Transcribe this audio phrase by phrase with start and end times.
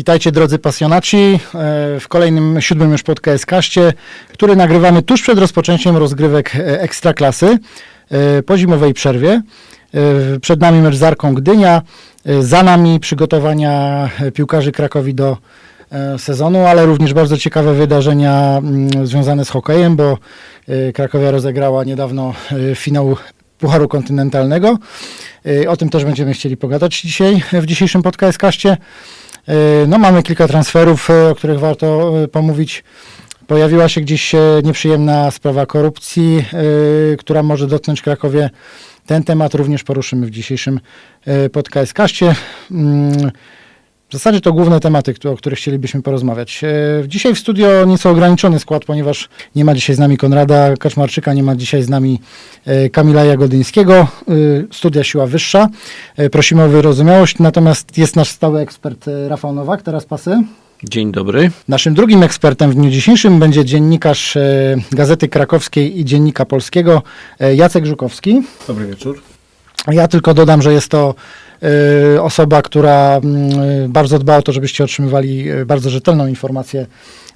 [0.00, 1.38] Witajcie drodzy pasjonaci e,
[2.00, 3.92] w kolejnym siódmym już podcaście,
[4.32, 7.58] który nagrywamy tuż przed rozpoczęciem rozgrywek e, Ekstraklasy
[8.10, 9.42] e, po zimowej przerwie.
[10.40, 11.82] Przed nami mecz z Arką Gdynia,
[12.40, 15.36] za nami przygotowania piłkarzy Krakowi do
[16.18, 20.18] sezonu, ale również bardzo ciekawe wydarzenia mm, związane z hokejem, bo
[20.94, 22.34] Krakowia rozegrała niedawno
[22.74, 23.16] finał
[23.58, 24.78] Pucharu Kontynentalnego.
[25.68, 28.76] O tym też będziemy chcieli pogadać dzisiaj w dzisiejszym podcaście.
[29.48, 32.84] E, No, mamy kilka transferów, e, o których warto e, pomówić.
[33.46, 34.32] Pojawiła się gdzieś
[34.64, 36.44] nieprzyjemna sprawa korupcji,
[37.18, 38.50] która może dotknąć Krakowie.
[39.06, 40.80] Ten temat również poruszymy w dzisiejszym
[41.26, 42.34] e, podcaście.
[42.70, 43.30] Mm,
[44.10, 46.64] W zasadzie to główne tematy, o których chcielibyśmy porozmawiać.
[46.64, 46.68] E,
[47.08, 51.42] Dzisiaj w studio nieco ograniczony skład, ponieważ nie ma dzisiaj z nami Konrada Kaczmarczyka, nie
[51.42, 52.20] ma dzisiaj z nami
[52.66, 53.94] e, Kamila Jagodyńskiego.
[53.94, 54.06] E,
[54.72, 55.68] Studia Siła Wyższa.
[56.32, 57.38] Prosimy o wyrozumiałość.
[57.38, 60.42] Natomiast jest nasz stały ekspert Rafał Nowak, teraz pasy.
[60.84, 61.50] Dzień dobry.
[61.68, 64.38] Naszym drugim ekspertem w dniu dzisiejszym będzie dziennikarz
[64.92, 67.02] Gazety Krakowskiej i Dziennika Polskiego
[67.54, 68.42] Jacek Żukowski.
[68.68, 69.22] Dobry wieczór.
[69.88, 71.14] Ja tylko dodam, że jest to
[72.20, 73.50] osoba, która mm,
[73.84, 76.86] e, bardzo dba o to, żebyście otrzymywali e, bardzo rzetelną informację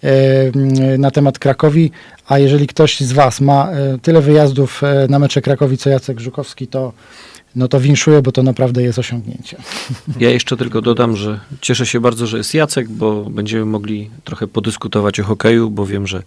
[0.05, 1.91] e, mm, na temat Krakowi,
[2.27, 6.21] a jeżeli ktoś z Was ma e, tyle wyjazdów e, na mecze Krakowi, co Jacek
[6.21, 6.93] Żukowski, to
[7.57, 9.57] no to winszuję, bo to naprawdę jest osiągnięcie.
[10.21, 14.47] Ja jeszcze tylko dodam, że cieszę się bardzo, że jest Jacek, bo będziemy mogli trochę
[14.47, 16.23] podyskutować o hokeju, bo wiem, że e,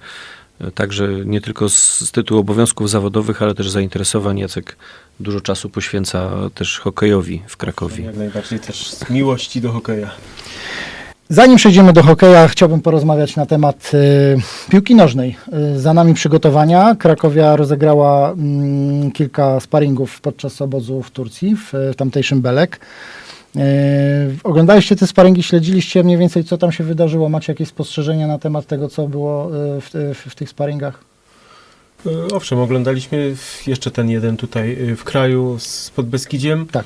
[0.76, 4.78] także nie tylko z, z tytułu obowiązków zawodowych, ale też zainteresowań Jacek
[5.20, 8.04] dużo czasu poświęca też hokejowi w Krakowie.
[8.04, 10.12] Jak najbardziej też z miłości do hokeja.
[11.30, 14.38] Zanim przejdziemy do hokeja, chciałbym porozmawiać na temat y,
[14.72, 15.36] piłki nożnej.
[15.76, 16.96] Y, za nami przygotowania.
[16.96, 22.80] Krakowia rozegrała mm, kilka sparingów podczas obozu w Turcji, w, w tamtejszym Belek.
[23.56, 23.60] Y,
[24.44, 27.30] oglądaliście te sparingi, śledziliście mniej więcej, co tam się wydarzyło?
[27.30, 31.04] Macie jakieś spostrzeżenia na temat tego, co było y, w, w, w tych sparingach?
[32.06, 33.36] E, Owszem, oglądaliśmy
[33.68, 36.66] jeszcze ten jeden tutaj e, w kraju z Podbeskidziem.
[36.72, 36.86] Tak.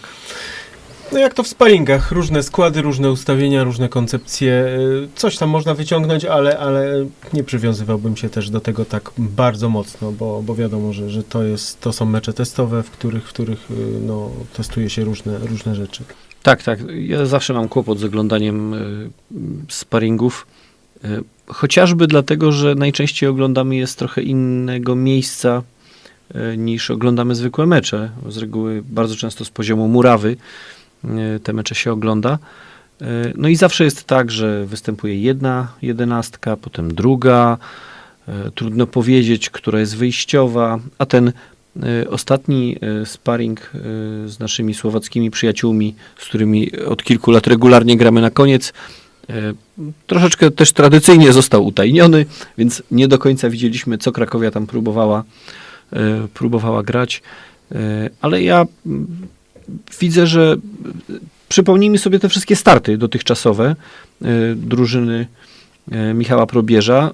[1.11, 4.53] No jak to w sparingach, różne składy, różne ustawienia, różne koncepcje.
[4.53, 4.77] E,
[5.15, 10.11] Coś tam można wyciągnąć, ale, ale nie przywiązywałbym się też do tego tak bardzo mocno,
[10.11, 13.67] bo, bo wiadomo, że, że to, jest, to są mecze testowe, w których, w których
[13.71, 13.73] e,
[14.07, 16.03] no, testuje się różne, różne rzeczy.
[16.43, 16.79] Tak, tak.
[16.95, 19.09] Ja zawsze mam kłopot z oglądaniem y,
[19.69, 20.47] sparingów.
[21.05, 25.63] Y, chociażby dlatego, że najczęściej oglądamy je z trochę innego miejsca
[26.53, 28.09] y, niż oglądamy zwykłe mecze.
[28.29, 30.37] Z reguły bardzo często z poziomu murawy
[31.43, 32.39] te mecze się ogląda.
[33.35, 37.57] No i zawsze jest tak, że występuje jedna jedenastka, potem druga.
[38.55, 41.31] Trudno powiedzieć, która jest wyjściowa, a ten
[42.09, 43.69] ostatni y, sparring y,
[44.29, 48.73] z naszymi słowackimi przyjaciółmi, z którymi od kilku lat regularnie gramy na koniec,
[49.29, 49.33] y,
[50.07, 52.25] troszeczkę też tradycyjnie został utajniony,
[52.57, 55.23] więc nie do końca widzieliśmy, co Krakowia tam próbowała,
[55.93, 55.97] y,
[56.33, 57.21] próbowała grać,
[57.75, 59.07] Y, ale ja mm,
[59.99, 60.57] widzę, że
[61.09, 63.75] y, przypomnijmy sobie te wszystkie starty dotychczasowe
[64.21, 65.27] y, drużyny
[65.91, 67.11] y, Michała Probierza.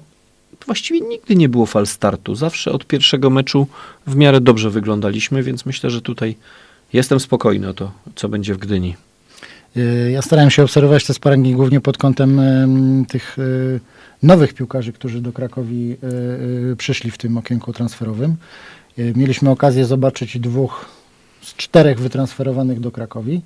[0.66, 2.34] Właściwie nigdy nie było fal startu.
[2.34, 3.66] Zawsze od pierwszego meczu
[4.06, 6.36] w miarę dobrze wyglądaliśmy, więc myślę, że tutaj
[6.92, 8.96] jestem spokojny o to, co będzie w Gdyni.
[9.76, 13.80] Y, Ja starałem się obserwować te sparingi głównie pod kątem em, tych y,
[14.22, 15.96] nowych piłkarzy, którzy do Krakowi
[16.72, 18.36] y, przyszli w tym okienku transferowym.
[19.16, 20.86] Mieliśmy okazję zobaczyć dwóch
[21.42, 23.42] z czterech wytransferowanych do Krakowi.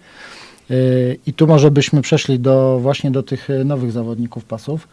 [1.27, 4.89] I tu może byśmy przeszli do, właśnie do tych nowych zawodników pasów.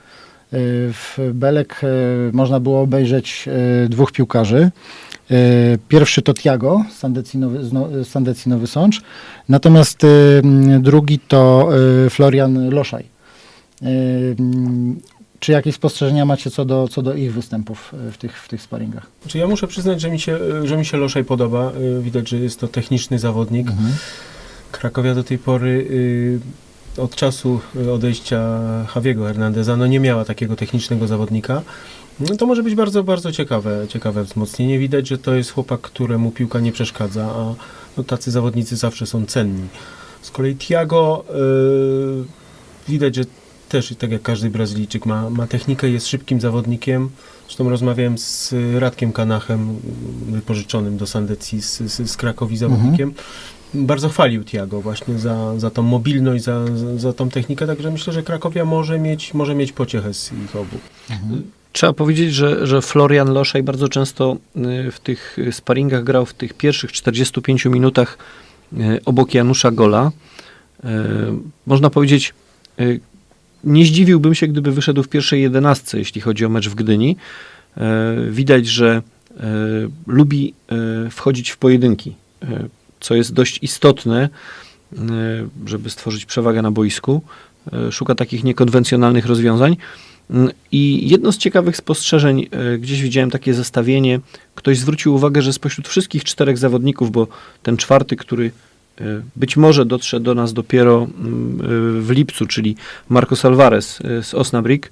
[0.51, 1.87] W Belek y,
[2.33, 3.45] można było obejrzeć
[3.85, 4.71] y, dwóch piłkarzy.
[5.31, 9.01] Y, Pierwszy to Tiago z Sandecji Nowy, No- Sącz,
[9.49, 10.01] natomiast
[10.79, 11.69] drugi to
[12.09, 13.05] Florian Loszaj.
[15.39, 19.07] Czy jakieś spostrzeżenia macie co do, co do ich występów w tych, w tych sparingach?
[19.21, 21.71] Znaczy ja muszę przyznać, że mi się, e, że mi się Loszej podoba.
[21.97, 23.67] E, Widać, że jest to techniczny zawodnik.
[24.71, 26.39] Krakowia do tej pory y,
[26.99, 28.59] od czasu y, odejścia
[28.95, 31.61] Javiego Hernandeza no nie miała takiego technicznego zawodnika.
[32.19, 34.79] No to może być bardzo, bardzo ciekawe, ciekawe wzmocnienie.
[34.79, 37.55] Widać, że to jest chłopak, któremu piłka nie przeszkadza, a
[37.97, 39.67] no, tacy zawodnicy zawsze są cenni.
[40.21, 43.23] Z kolei Thiago y, widać, że
[43.69, 47.09] też tak jak każdy Brazylijczyk ma, ma technikę, jest szybkim zawodnikiem.
[47.47, 49.79] Zresztą rozmawiałem z Radkiem Kanachem,
[50.29, 53.13] wypożyczonym do Sandecji z, z, z Krakowi zawodnikiem.
[53.73, 58.13] Bardzo chwalił Tiago właśnie za, za tą mobilność, za, za, za tą technikę, także myślę,
[58.13, 60.77] że Krakowia może mieć, może mieć pociechę z ich obu.
[61.71, 64.37] Trzeba powiedzieć, że, że Florian Loszaj bardzo często
[64.87, 68.17] y, w tych sparingach grał w tych pierwszych 45 minutach
[68.73, 70.11] y, obok Janusza Gola.
[70.83, 70.87] Y,
[71.65, 72.33] Można powiedzieć,
[73.63, 77.17] nie zdziwiłbym się, gdyby wyszedł w pierwszej jedenastce, jeśli chodzi o mecz w Gdyni.
[78.29, 79.01] Widać, że
[80.07, 80.53] lubi
[81.11, 82.15] wchodzić w pojedynki,
[82.99, 84.29] co jest dość istotne,
[84.93, 84.99] e,
[85.65, 87.21] żeby stworzyć przewagę na boisku.
[87.73, 89.77] E, Szuka takich niekonwencjonalnych rozwiązań.
[90.29, 94.19] Mm, I jedno z ciekawych spostrzeżeń, e, gdzieś widziałem takie zestawienie,
[94.55, 97.27] ktoś zwrócił uwagę, że spośród wszystkich czterech zawodników, bo
[97.63, 98.51] ten czwarty, który
[99.35, 102.75] być może dotrze do nas dopiero mm, w lipcu, czyli
[103.09, 104.89] Marcos Alvarez z Osnabrück,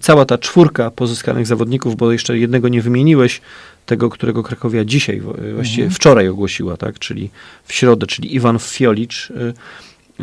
[0.00, 3.40] cała ta czwórka pozyskanych zawodników, bo jeszcze jednego nie wymieniłeś,
[3.86, 5.90] tego, którego Krakowia dzisiaj, e, właściwie Mhm.
[5.94, 7.30] wczoraj ogłosiła, tak, czyli
[7.64, 9.34] w środę, czyli Iwan Fiolicz, e,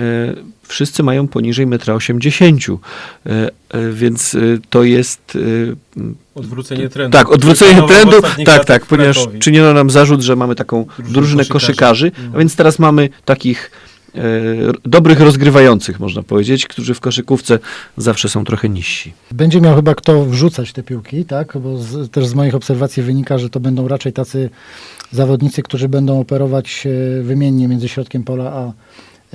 [0.01, 0.35] e,
[0.67, 2.79] wszyscy mają poniżej 1,80
[3.25, 3.49] m,
[3.93, 4.37] więc
[4.69, 5.37] to jest
[6.35, 7.17] Odwrócenie trendu.
[7.17, 8.15] tak, odwrócenie trendu,
[8.45, 12.11] tak, tak, ponieważ czyniono nam zarzut, że mamy taką Drużynę drużynę koszykarzy.
[12.11, 12.35] koszykarzy, Mhm.
[12.35, 13.71] a więc teraz mamy takich
[14.85, 17.59] dobrych rozgrywających, można powiedzieć, którzy w koszykówce
[17.97, 19.13] zawsze są trochę niżsi.
[19.31, 21.57] Będzie miał chyba kto wrzucać te piłki, tak?
[21.57, 24.49] Bo z, też z moich obserwacji wynika, że to będą raczej tacy
[25.11, 28.73] zawodnicy, którzy będą operować e, wymiennie między środkiem pola a,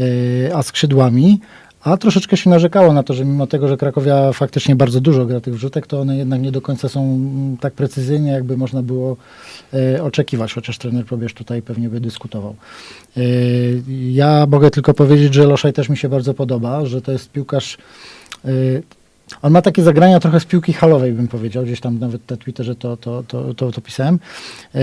[0.03, 1.41] e, a skrzydłami.
[1.85, 5.41] A troszeczkę się narzekało na to, że mimo tego, że Krakowia faktycznie bardzo dużo gra
[5.41, 9.17] tych wrzutek, to one jednak nie do końca są mm, tak precyzyjne, jakby można było
[9.75, 12.55] e, oczekiwać, chociaż trener Probierz tutaj pewnie by dyskutował.
[13.17, 13.21] E,
[14.11, 17.79] ja mogę tylko powiedzieć, że Loszaj też mi się bardzo podoba, że to jest piłkarz
[18.45, 18.49] e,
[19.43, 21.65] on ma takie zagrania trochę z piłki halowej, bym powiedział.
[21.65, 24.19] Gdzieś tam nawet na Twitterze to, to, to, to, to pisałem.
[24.75, 24.81] Yy,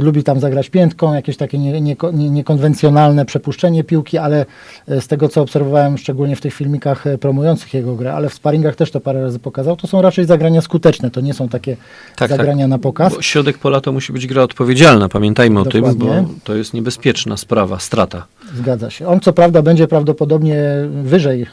[0.00, 4.46] lubi tam zagrać piętką, jakieś takie nie, nie, nie, niekonwencjonalne przepuszczenie piłki, ale
[4.88, 8.34] e, z tego, co obserwowałem, szczególnie w tych filmikach e, promujących jego grę, ale w
[8.34, 11.10] sparingach też to parę razy pokazał, to są raczej zagrania skuteczne.
[11.10, 11.76] To nie są takie
[12.16, 13.14] Tak, zagrania na pokaz.
[13.14, 16.22] Bo środek pola to musi być gra odpowiedzialna, pamiętajmy o tym, Dokładnie.
[16.22, 18.26] bo to jest niebezpieczna sprawa, strata.
[18.54, 19.08] Zgadza się.
[19.08, 20.62] On co prawda będzie prawdopodobnie
[21.02, 21.46] wyżej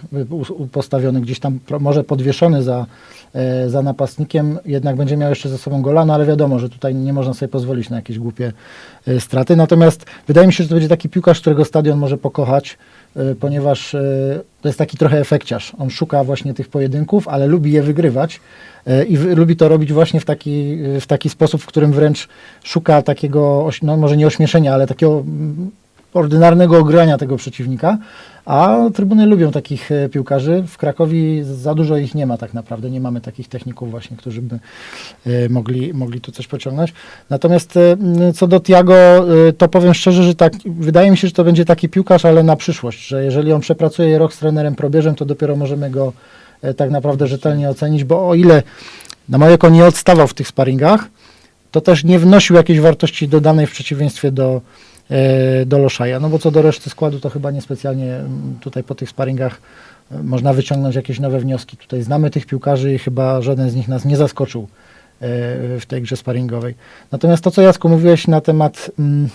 [0.71, 2.85] postawiony, gdzieś tam może podwieszony za,
[3.33, 6.95] e, za napastnikiem, jednak będzie miał jeszcze ze sobą gola, no ale wiadomo, że tutaj
[6.95, 8.53] nie można sobie pozwolić na jakieś głupie
[9.07, 9.55] e, straty.
[9.55, 12.77] Natomiast wydaje mi się, że to będzie taki piłkarz, którego stadion może pokochać,
[13.15, 13.95] e, ponieważ
[14.61, 15.73] to jest taki trochę efekciarz.
[15.79, 18.39] On szuka właśnie tych pojedynków, ale lubi je wygrywać
[19.07, 22.27] i w, lubi to robić właśnie w taki, w taki sposób, w którym wręcz
[22.63, 25.71] szuka takiego, no może nie ośmieszenia, ale takiego mm,
[26.13, 27.97] ordynarnego ogrania tego przeciwnika,
[28.45, 30.63] a trybuny lubią takich e, piłkarzy.
[30.67, 34.41] W Krakowie za dużo ich nie ma tak naprawdę, nie mamy takich techników właśnie, którzy
[34.41, 34.59] by
[35.25, 36.93] e, mogli, mogli tu coś pociągnąć.
[37.29, 37.97] Natomiast e,
[38.33, 39.25] co do Tiago,
[39.57, 42.55] to powiem szczerze, że tak, wydaje mi się, że to będzie taki piłkarz, ale na
[42.55, 46.13] przyszłość, że jeżeli on przepracuje rok z trenerem Probierzem, to dopiero możemy go
[46.77, 48.63] tak naprawdę rzetelnie ocenić, bo o ile
[49.29, 51.07] na moje oko nie odstawał w tych sparingach,
[51.71, 54.61] to też nie wnosił jakiejś wartości dodanej w przeciwieństwie do,
[55.65, 56.19] do Loszaja.
[56.19, 59.61] No bo co do reszty składu, to chyba niespecjalnie mm, tutaj po tych sparingach
[60.11, 61.77] e, można wyciągnąć jakieś nowe wnioski.
[61.77, 64.67] Tutaj znamy tych piłkarzy i chyba żaden z nich nas nie zaskoczył e,
[65.79, 66.75] w tej grze sparingowej.
[67.11, 69.29] Natomiast to, co Jacku mówiłeś na temat mm,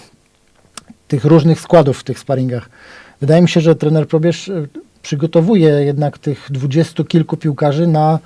[1.08, 2.69] tych różnych składów w tych sparingach,
[3.20, 4.67] wydaje mi się, że trener Probierz e,
[5.02, 8.19] przygotowuje jednak tych dwudziestu kilku piłkarzy na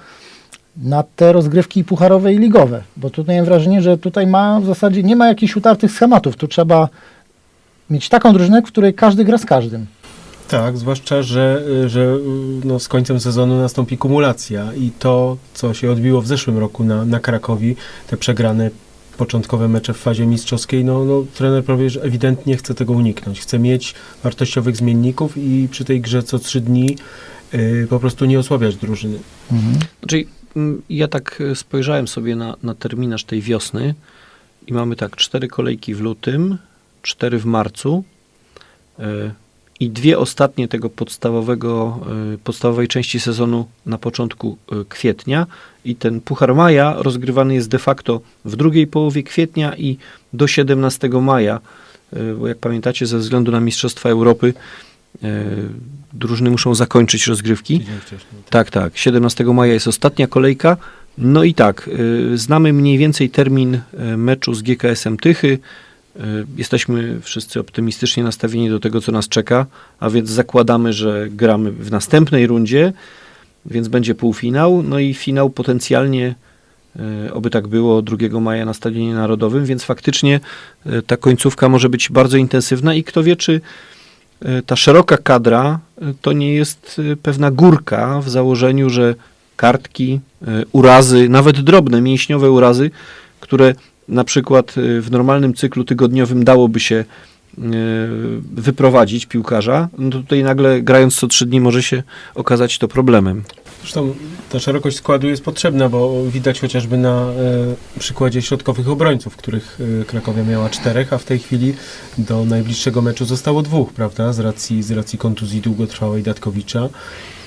[0.76, 5.02] na te rozgrywki pucharowe i ligowe, bo tutaj mam wrażenie, że tutaj ma w zasadzie,
[5.02, 6.88] nie ma jakichś utartych schematów, tu trzeba
[7.90, 9.86] mieć taką drużynę, w której każdy gra z każdym.
[10.48, 15.90] Tak, zwłaszcza, że, że y, no, z końcem sezonu nastąpi kumulacja i to, co się
[15.90, 18.70] odbiło w zeszłym roku na, na Krakowi, te przegrane
[19.16, 23.40] początkowe mecze w fazie mistrzowskiej, no, no trener powie, że ewidentnie chce tego uniknąć.
[23.40, 26.96] Chce mieć wartościowych zmienników i przy tej grze co trzy dni
[27.54, 29.18] y, po prostu nie osłabiać drużyny.
[29.98, 30.24] Znaczy,
[30.56, 33.94] mm, ja tak e, spojrzałem sobie na, na terminarz tej wiosny
[34.66, 36.58] i mamy tak, cztery kolejki w lutym,
[37.02, 38.04] cztery w marcu
[38.98, 39.04] e,
[39.80, 42.00] i dwie ostatnie tego podstawowego,
[42.34, 45.46] e, podstawowej części sezonu na początku e, kwietnia
[45.84, 49.98] i ten Puchar Maja rozgrywany jest de facto w drugiej połowie kwietnia i
[50.32, 51.60] do 17 maja,
[52.38, 54.54] bo jak pamiętacie ze względu na Mistrzostwa Europy
[56.12, 57.78] drużyny muszą zakończyć rozgrywki.
[58.50, 58.98] Tak, tak.
[58.98, 60.76] 17 maja jest ostatnia kolejka.
[61.18, 61.90] No i tak,
[62.34, 63.80] znamy mniej więcej termin
[64.16, 65.58] meczu z GKS-em Tychy.
[66.16, 69.66] Y, Jesteśmy wszyscy optymistycznie nastawieni do tego, co nas czeka,
[70.00, 72.92] a więc zakładamy, że gramy w następnej rundzie,
[73.66, 76.34] więc będzie półfinał, no i finał potencjalnie,
[77.26, 80.40] y, oby tak było, 2 maja na Stadionie Narodowym, więc faktycznie
[80.86, 83.60] y, ta końcówka może być bardzo intensywna i kto wie, czy
[84.66, 85.78] ta szeroka kadra
[86.22, 89.14] to nie jest pewna górka w założeniu, że
[89.56, 90.20] kartki,
[90.72, 92.90] urazy, nawet drobne mięśniowe urazy,
[93.40, 93.74] które
[94.10, 97.04] na przykład y, w normalnym cyklu tygodniowym dałoby się
[98.52, 102.02] wyprowadzić piłkarza, no to tutaj nagle grając co trzy dni może się
[102.34, 103.42] okazać to problemem.
[103.80, 104.14] Zresztą
[104.50, 110.04] ta szerokość składu jest potrzebna, bo widać chociażby na e, przykładzie środkowych obrońców, których e,
[110.04, 111.74] Krakowia miała czterech, a w tej chwili
[112.18, 114.32] do najbliższego meczu zostało dwóch, prawda?
[114.32, 116.88] Z racji, z racji kontuzji długotrwałej Datkowicza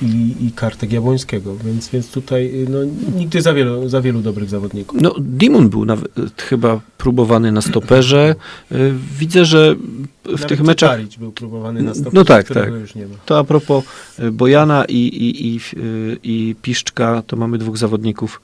[0.01, 2.77] i, i kartek Jabłońskiego, więc, więc tutaj no,
[3.15, 5.01] nigdy za wielu, za wielu dobrych zawodników.
[5.01, 8.35] No, Dimon był nawet chyba próbowany na stoperze.
[8.71, 9.75] Y, Widzę, że
[10.23, 12.69] w Nawet tych meczach był próbowany na No stopę, tak, tak.
[12.69, 13.15] już nie ma.
[13.25, 13.83] To a propos
[14.19, 18.41] y, Bojana i, i, i, y, i Piszczka, to mamy dwóch zawodników,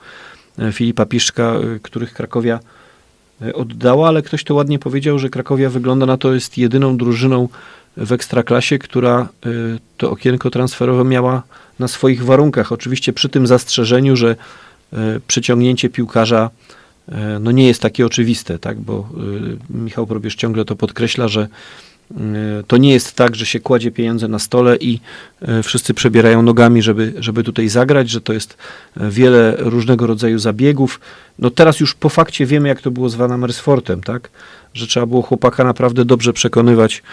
[0.59, 2.59] y, Filipa Piszczka, których Krakowia
[3.53, 7.49] oddała, ale ktoś to ładnie powiedział, że Krakowia wygląda na to, jest jedyną drużyną
[7.97, 9.29] w Ekstraklasie, która
[9.97, 11.43] to okienko transferowe miała
[11.79, 12.71] na swoich warunkach.
[12.71, 14.35] Oczywiście przy tym zastrzeżeniu, że
[15.27, 16.49] przyciągnięcie piłkarza
[17.39, 18.79] no nie jest takie oczywiste, tak?
[18.79, 19.09] bo
[19.71, 21.47] y, Michał Probierz ciągle to podkreśla, że
[22.11, 22.15] y,
[22.67, 24.99] to nie jest tak, że się kładzie pieniądze na stole i
[25.63, 28.57] wszyscy przebierają nogami, żeby, żeby tutaj zagrać, że to jest
[28.95, 30.99] wiele różnego rodzaju zabiegów.
[31.39, 34.29] No teraz już po fakcie wiemy, jak to było z Van Amersfortem, tak?
[34.73, 37.03] Że trzeba było chłopaka naprawdę dobrze przekonywać,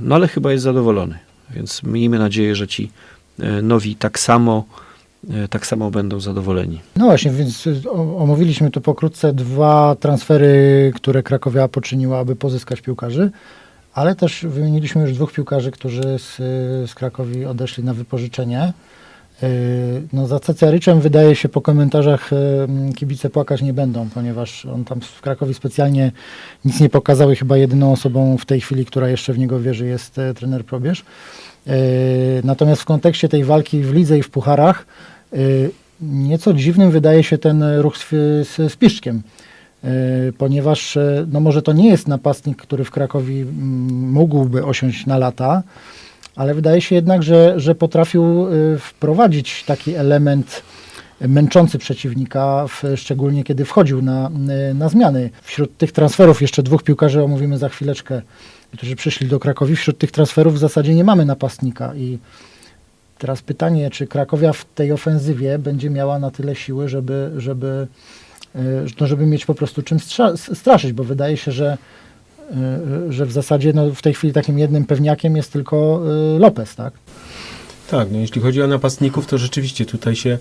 [0.00, 1.18] no ale chyba jest zadowolony.
[1.50, 2.90] Więc miejmy nadzieję, że ci
[3.62, 4.64] nowi tak samo,
[5.50, 6.80] tak samo będą zadowoleni.
[6.96, 13.30] No właśnie, więc o- omówiliśmy tu pokrótce dwa transfery, które Krakowia poczyniła, aby pozyskać piłkarzy,
[13.94, 18.72] ale też wymieniliśmy już dwóch piłkarzy, którzy z, y, z Krakowi odeszli na wypożyczenie.
[20.12, 22.30] No za Cecjaryczem wydaje się po komentarzach
[22.96, 26.12] kibice płakać nie będą, ponieważ on tam w Krakowi specjalnie
[26.64, 29.86] nic nie pokazał i chyba jedyną osobą w tej chwili, która jeszcze w niego wierzy
[29.86, 31.04] jest e, trener Probierz.
[32.44, 34.86] Natomiast w kontekście tej walki w lidze i w pucharach
[36.00, 38.08] nieco dziwnym wydaje się ten ruch z,
[38.48, 39.22] z, z Piszczkiem,
[39.84, 39.88] y,
[40.38, 45.18] ponieważ y, no może to nie jest napastnik, który w Krakowi mm, mógłby osiąść na
[45.18, 45.62] lata,
[46.36, 50.62] ale wydaje się jednak, że, że potrafił y, wprowadzić taki element
[51.20, 54.30] męczący przeciwnika, w, szczególnie kiedy wchodził na,
[54.70, 55.30] y, na zmiany.
[55.42, 58.22] Wśród tych transferów jeszcze dwóch piłkarzy omówimy za chwileczkę,
[58.72, 59.76] którzy przyszli do Krakowi.
[59.76, 62.18] Wśród tych transferów w zasadzie nie mamy napastnika i
[63.18, 67.86] Teraz pytanie, czy Krakowia w tej ofensywie będzie miała na tyle siły, żeby, żeby,
[68.56, 68.60] y,
[69.00, 69.98] no żeby mieć po prostu czym
[70.54, 71.78] straszyć, bo wydaje się, że,
[73.08, 76.02] y, że w zasadzie no, w tej chwili takim jednym pewniakiem jest tylko
[76.36, 76.92] y, Lopez, tak?
[77.90, 80.38] Tak, no jeśli chodzi o napastników, to rzeczywiście tutaj się,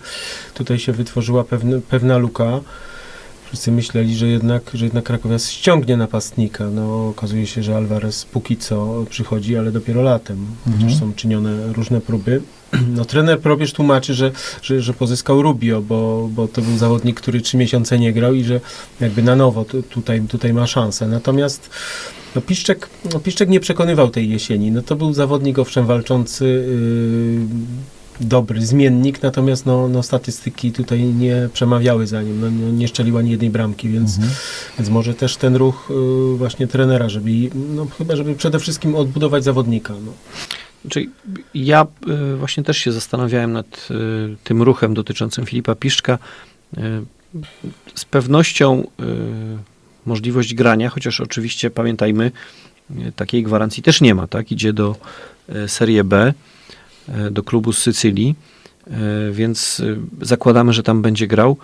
[0.53, 2.60] tutaj się wytworzyła pewne, pewna luka.
[3.46, 6.65] Wszyscy myśleli, że jednak, że jednak Krakowia ściągnie napastnika.
[6.70, 10.46] No, okazuje się, że Alvarez póki co przychodzi, ale dopiero latem.
[10.68, 10.84] Mhm.
[10.84, 12.42] Chociaż są czynione różne próby.
[12.96, 17.42] No, trener Probierz tłumaczy, że, że, że pozyskał Rubio, bo, bo to był zawodnik, który
[17.42, 18.60] trzy miesiące nie grał i że
[19.00, 21.08] jakby na nowo tu, tutaj, tutaj ma szansę.
[21.08, 21.70] Natomiast
[22.36, 24.72] no, Piszczek, no, Piszczek nie przekonywał tej jesieni.
[24.72, 31.50] No, to był zawodnik owszem walczący, yy, dobry zmiennik, natomiast no, no, statystyki tutaj nie
[31.53, 32.42] przemawiały za nim.
[32.42, 34.20] No, no, nie szczelił ani jednej bramki, więc,
[34.77, 37.32] więc może też ten ruch yy, właśnie trenera, żeby,
[37.75, 39.94] no, chyba żeby przede wszystkim odbudować zawodnika.
[40.06, 40.12] No.
[40.89, 41.09] Czyli
[41.53, 41.87] ja
[42.33, 46.19] y, właśnie też się zastanawiałem nad y, tym ruchem dotyczącym Filipa Piszczka.
[46.77, 46.81] Y,
[47.95, 48.87] Z pewnością
[50.05, 52.31] możliwość grania, chociaż oczywiście pamiętajmy,
[53.15, 54.51] takiej gwarancji też nie ma, tak?
[54.51, 54.95] Idzie do
[55.67, 56.33] Serie B,
[57.31, 58.35] do klubu z Sycylii,
[59.31, 59.81] więc
[60.21, 61.57] zakładamy, że tam będzie grał.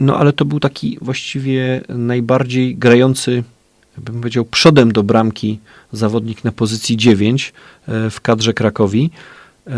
[0.00, 3.42] No ale to był taki właściwie najbardziej grający,
[3.98, 5.58] bym powiedział, przodem do bramki
[5.92, 7.52] zawodnik na pozycji 9
[7.88, 9.10] e, w kadrze Krakowi.
[9.66, 9.72] E,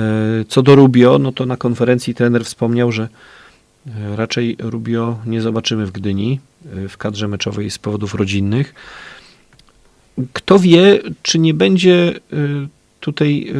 [0.48, 3.08] Co do Rubio, no to na konferencji trener wspomniał, że
[3.86, 6.40] e, raczej Rubio nie zobaczymy w Gdyni
[6.88, 8.74] w kadrze meczowej z powodów rodzinnych.
[10.32, 12.20] Kto wie, czy nie będzie
[13.00, 13.52] tutaj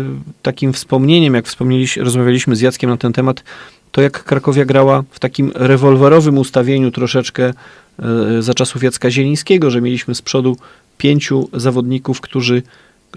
[0.43, 3.45] takim wspomnieniem, jak wspomnieliśmy, rozmawialiśmy z Jackiem na ten temat,
[3.93, 7.53] to jak Krakowia grała w takim rewolwerowym ustawieniu troszeczkę
[7.99, 10.57] e, za czasów Jacka Zielińskiego, że mieliśmy z przodu
[10.99, 12.63] pięciu zawodników, którzy,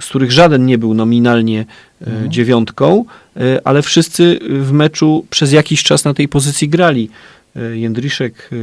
[0.01, 1.59] z których żaden nie był nominalnie
[2.01, 2.31] e, Mhm.
[2.31, 3.05] dziewiątką,
[3.37, 7.09] e, ale wszyscy w meczu przez jakiś czas na tej pozycji grali.
[7.73, 8.55] Jędryszek, e,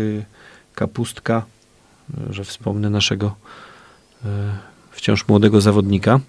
[0.75, 1.45] Kapustka,
[2.31, 3.35] że wspomnę naszego
[4.91, 6.21] wciąż młodego zawodnika.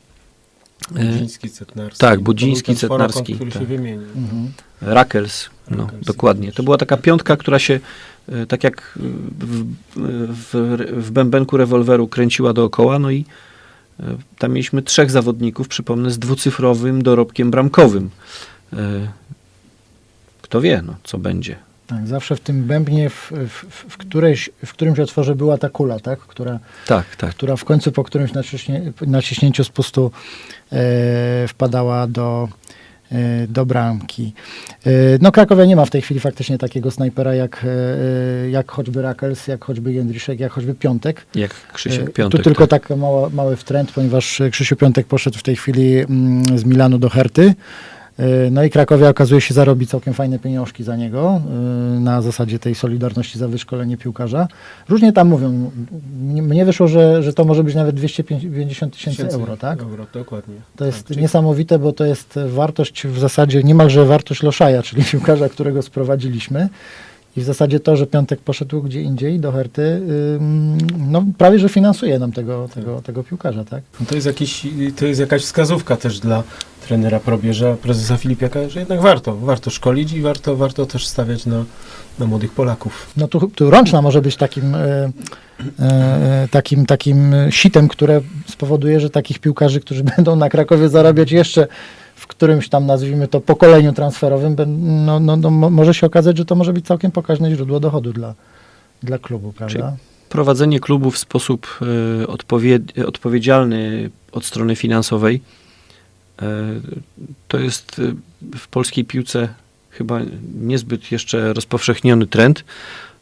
[0.92, 2.00] Budziński, Cetnarski.
[2.00, 3.62] tak, Budziński, Cetnarski, który tak.
[3.62, 4.08] się wymienił.
[4.16, 4.52] Mhm.
[4.82, 6.51] Rakels, no, dokładnie.
[6.51, 7.79] To była taka piątka, która się
[8.29, 9.00] e, tak jak
[9.39, 9.65] w,
[10.29, 13.25] w, w bębenku rewolweru kręciła dookoła, no i
[14.00, 14.03] e,
[14.38, 18.10] tam mieliśmy trzech zawodników, przypomnę, z dwucyfrowym dorobkiem bramkowym.
[18.74, 18.77] E,
[20.53, 21.55] Kto wie, no, co będzie.
[21.88, 26.00] Tak, zawsze w tym bębnie, w, w, w, którejś, w którymś otworze była ta kula,
[26.00, 26.20] tak?
[26.20, 27.29] która, Tak, tak.
[27.29, 30.12] która w końcu po którymś naciśnie, naciśnięciu spustu
[30.72, 32.48] e, wpadała do,
[33.48, 34.34] do bramki.
[34.86, 34.92] E,
[35.22, 39.48] no Krakowia nie ma w tej chwili faktycznie takiego snajpera jak, e, jak choćby Rakels,
[39.48, 41.26] jak choćby Jędryszek, jak choćby Piątek.
[41.36, 42.42] Jak E, Krzysiek Piątek.
[42.42, 42.88] Tu tylko tak.
[42.88, 46.98] tak mała, mały wtręt, ponieważ e, Krzysiu Piątek poszedł w tej chwili mm, z Milanu
[46.98, 47.54] do Herty.
[48.17, 52.60] E, No i Krakowia okazuje się zarobi całkiem fajne pieniążki za niego e, na zasadzie
[52.60, 54.48] tej solidarności za wyszkolenie piłkarza.
[54.89, 55.72] Różnie tam mówią.
[56.22, 59.82] Mnie wyszło, że, że to może być nawet 250 tysięcy euro, tak?
[59.82, 60.55] Euro, dokładnie.
[60.75, 65.50] To jest tak, niesamowite, bo to jest wartość w zasadzie niemalże wartość Loszaja, czyli piłkarza,
[65.50, 66.70] którego sprowadziliśmy.
[67.38, 70.01] I w zasadzie to, że Piątek poszedł gdzie indziej do Herty,
[70.98, 73.84] no prawie, że finansuje nam tego, tego, tego piłkarza, tak?
[74.00, 76.43] No To jest, jakiś, to jest jakaś wskazówka też dla
[76.88, 81.63] trenera Probierza, prezesa Filipiaka, że jednak warto, warto szkolić i warto, warto też stawiać na,
[82.20, 83.12] na młodych Polaków.
[83.18, 85.12] No tu, tu Rączna może być takim, e,
[85.80, 91.68] e, takim, takim sitem, które spowoduje, że takich piłkarzy, którzy będą na Krakowie zarabiać jeszcze
[92.16, 94.56] w którymś tam, nazwijmy to, pokoleniu transferowym,
[95.06, 98.13] no, no, no, mo- może się okazać, że to może być całkiem pokaźne źródło dochodu
[98.13, 98.34] dla,
[99.04, 99.96] dla klubu, prawda?
[100.30, 101.80] Prowadzenie klubu w sposób
[102.28, 105.42] odpowie- odpowiedzialny od strony finansowej
[107.48, 108.14] to jest e,
[108.58, 109.50] w polskiej piłce
[109.90, 110.20] chyba
[110.56, 112.64] niezbyt jeszcze rozpowszechniony trend.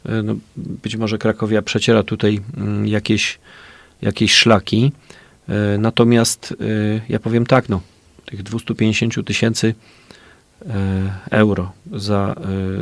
[0.06, 3.40] E, no, być może Krakowia przeciera tutaj mm, jakieś,
[4.02, 4.92] jakieś szlaki.
[5.50, 7.82] E, Natomiast e, ja powiem tak, no,
[8.26, 9.76] tych 250 tysięcy
[10.70, 12.36] e, euro za,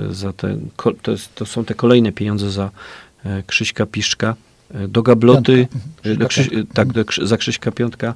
[0.10, 0.34] e, za
[0.75, 2.72] ko- to, jest, to są te kolejne pieniądze za
[3.25, 4.36] e, Krzyśka Piszczka.
[4.74, 5.67] E, Do gabloty,
[6.03, 8.13] e, do Krzyś, e, tak, do, za Krzyśka Piątka e,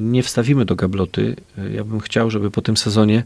[0.00, 1.36] nie wstawimy do gabloty.
[1.74, 3.22] Ja bym chciał, żeby po tym sezonie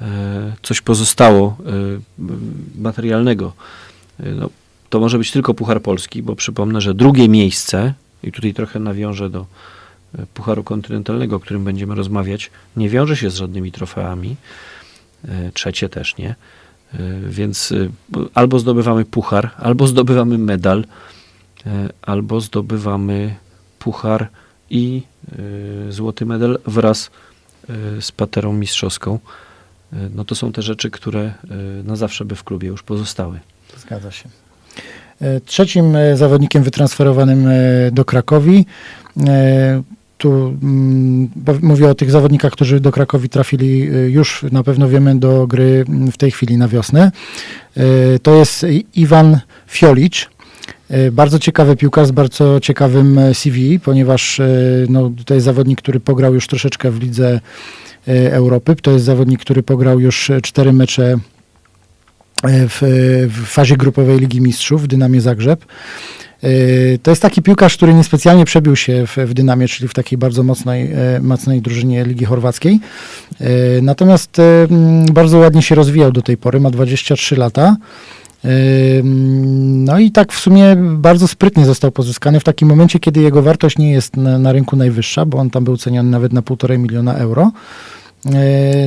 [0.00, 1.72] e, coś pozostało e,
[2.80, 3.52] materialnego.
[4.20, 4.50] E, No,
[4.90, 9.30] to może być tylko Puchar Polski, bo przypomnę, że drugie miejsce, i tutaj trochę nawiążę
[9.30, 9.46] do
[10.34, 14.36] Pucharu Kontynentalnego, o którym będziemy rozmawiać, nie wiąże się z żadnymi trofeami.
[15.54, 16.34] Trzecie też nie.
[17.28, 17.74] Więc
[18.34, 20.84] albo zdobywamy puchar, albo zdobywamy medal,
[22.02, 23.34] albo zdobywamy
[23.78, 24.28] puchar
[24.70, 25.02] i
[25.88, 27.10] e, złoty medal wraz
[27.68, 29.18] e, z paterą mistrzowską.
[29.92, 31.34] E, No to są te rzeczy, które
[31.84, 33.40] na zawsze by w klubie już pozostały.
[33.76, 34.28] Zgadza się.
[35.20, 37.52] E, Trzecim e, zawodnikiem wytransferowanym e,
[37.92, 38.66] do Krakowi,
[40.18, 41.28] tu mm,
[41.62, 46.16] mówię o tych zawodnikach, którzy do Krakowi trafili już na pewno wiemy do gry w
[46.16, 47.12] tej chwili na wiosnę.
[48.22, 50.30] To jest Iwan Fiolicz.
[50.90, 54.48] E, Bardzo ciekawy piłkarz z bardzo ciekawym e, CV, ponieważ e,
[54.88, 57.40] no, to jest zawodnik, który pograł już troszeczkę w lidze
[58.30, 58.76] Europy.
[58.82, 61.18] To jest zawodnik, który pograł już cztery mecze
[62.44, 62.78] w,
[63.30, 65.64] w fazie grupowej Ligi Mistrzów w Dynamie Zagrzeb.
[67.02, 70.42] To jest taki piłkarz, który niespecjalnie przebił się w, w Dynamie, czyli w takiej bardzo
[70.42, 72.80] mocnej, mocnej drużynie Ligi Chorwackiej.
[73.82, 74.36] Natomiast
[75.12, 77.76] bardzo ładnie się rozwijał do tej pory, ma 23 lata.
[79.64, 83.78] No i tak w sumie bardzo sprytnie został pozyskany w takim momencie, kiedy jego wartość
[83.78, 87.14] nie jest na, na rynku najwyższa, bo on tam był ceniony nawet na 1,5 miliona
[87.14, 87.52] euro.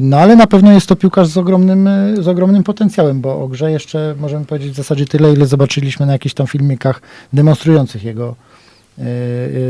[0.01, 3.71] No ale na pewno jest to piłkarz z ogromnym, z ogromnym potencjałem, bo o grze
[3.71, 7.01] jeszcze możemy powiedzieć w zasadzie tyle, ile zobaczyliśmy na jakichś tam filmikach
[7.33, 8.35] demonstrujących jego,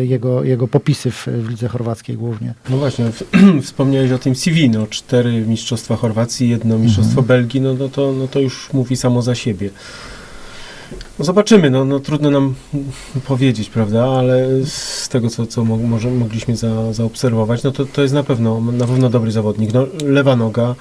[0.04, 2.54] jego, jego popisy w, w lidze chorwackiej głównie.
[2.70, 3.06] No właśnie,
[3.64, 8.28] wspomniałeś o tym CV, no cztery mistrzostwa Chorwacji, jedno mistrzostwo Belgii, no, no, to, no
[8.28, 9.70] to już mówi samo za siebie.
[11.20, 12.56] No zobaczymy, no, no trudno nam
[13.26, 18.02] powiedzieć, prawda, ale z tego, co, co mo, może mogliśmy za, zaobserwować, no to, to
[18.02, 19.74] jest na pewno, na pewno dobry zawodnik.
[19.74, 20.76] No, lewa noga,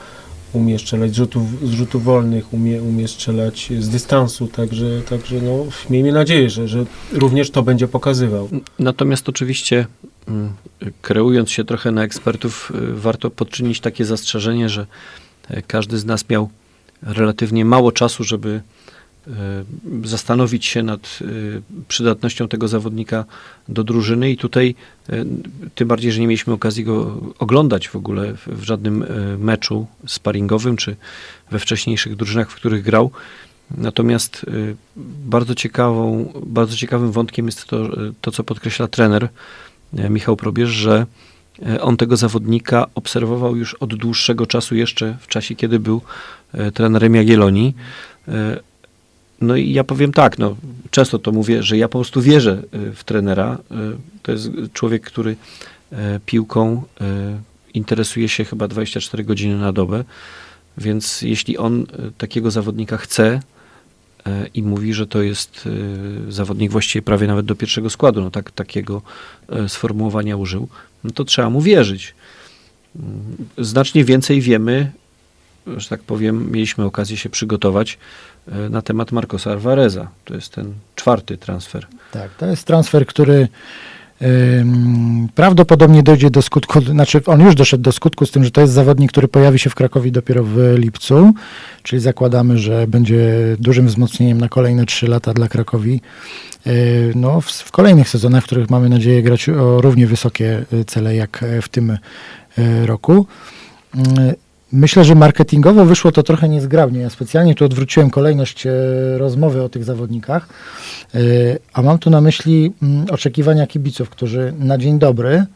[0.53, 5.65] umie strzelać z rzutów, z rzutów wolnych, umie, umie strzelać z dystansu, także, także no,
[5.91, 8.49] miejmy nadzieję, że, że również to będzie pokazywał.
[8.79, 9.87] Natomiast oczywiście,
[10.29, 10.53] mm,
[11.03, 14.87] kreując się trochę na ekspertów, y, warto podczynić takie zastrzeżenie, że
[15.49, 16.49] e, każdy z nas miał
[17.03, 18.61] relatywnie mało czasu, żeby
[20.05, 23.25] zastanowić się nad y, przydatnością tego zawodnika
[23.69, 24.75] do drużyny i tutaj
[25.09, 25.25] e,
[25.75, 29.07] tym bardziej, że nie mieliśmy okazji go oglądać w ogóle w, żadnym e,
[29.39, 30.97] meczu sparingowym czy
[31.51, 33.11] we wcześniejszych drużynach, w których grał.
[33.77, 34.47] Natomiast
[35.25, 39.29] bardzo, ciekawą, bardzo ciekawym wątkiem jest to, to, co podkreśla trener
[39.97, 41.07] e, Michał Probierz, że
[41.67, 46.03] e, on tego zawodnika obserwował już od dłuższego czasu, jeszcze w czasie, kiedy był
[46.53, 47.75] e, trenerem Jagiellonii.
[49.41, 50.57] No i ja powiem tak, no,
[50.91, 53.59] często to mówię, że ja po prostu wierzę e, w trenera.
[53.71, 53.75] E,
[54.23, 55.37] To jest człowiek, który
[55.93, 57.41] e, piłką e,
[57.75, 60.05] interesuje się chyba 24 godziny na dobę.
[60.79, 63.41] Więc jeśli on e, takiego zawodnika chce
[64.55, 65.69] i mówi, że to jest
[66.29, 69.03] zawodnik właściwie prawie nawet do pierwszego składu, no tak, takiego
[69.69, 70.69] sformułowania użył,
[71.05, 72.15] no to trzeba mu wierzyć.
[72.97, 74.93] Mm, Znacznie więcej wiemy,
[75.67, 77.99] że tak powiem, mieliśmy okazję się przygotować
[78.71, 80.09] na temat Marcosa Alvareza.
[80.25, 81.87] To jest ten czwarty transfer.
[82.13, 83.49] Tak, to jest transfer, który
[84.23, 88.61] ym, prawdopodobnie dojdzie do skutku, znaczy on już doszedł do skutku z tym, że to
[88.61, 91.33] jest zawodnik, który pojawi się w Krakowie dopiero w lipcu,
[91.83, 96.01] czyli zakładamy, że będzie dużym wzmocnieniem na kolejne trzy lata dla Krakowi.
[96.67, 96.73] Yy,
[97.15, 101.43] No, w, w kolejnych sezonach, w których mamy nadzieję grać o równie wysokie cele jak
[101.43, 103.27] e, w tym y, roku.
[104.73, 107.01] Myślę, że marketingowo wyszło to trochę niezgrabnie.
[107.01, 108.71] Ja specjalnie tu odwróciłem kolejność e,
[109.19, 110.49] rozmowy o tych zawodnikach,
[111.15, 111.19] e,
[111.73, 115.47] a mam tu na myśli mm, oczekiwania kibiców, którzy na dzień dobry,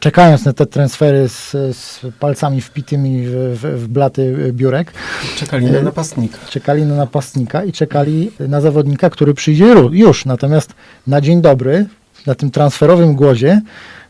[0.00, 4.92] czekając na te transfery z, z palcami wpitymi w, w, w blaty biurek,
[5.36, 6.38] Czekali na E, napastnika.
[6.50, 10.24] czekali na napastnika i czekali na zawodnika, który przyjdzie już.
[10.24, 10.74] Natomiast
[11.06, 11.86] na dzień dobry,
[12.26, 13.60] na tym transferowym głodzie,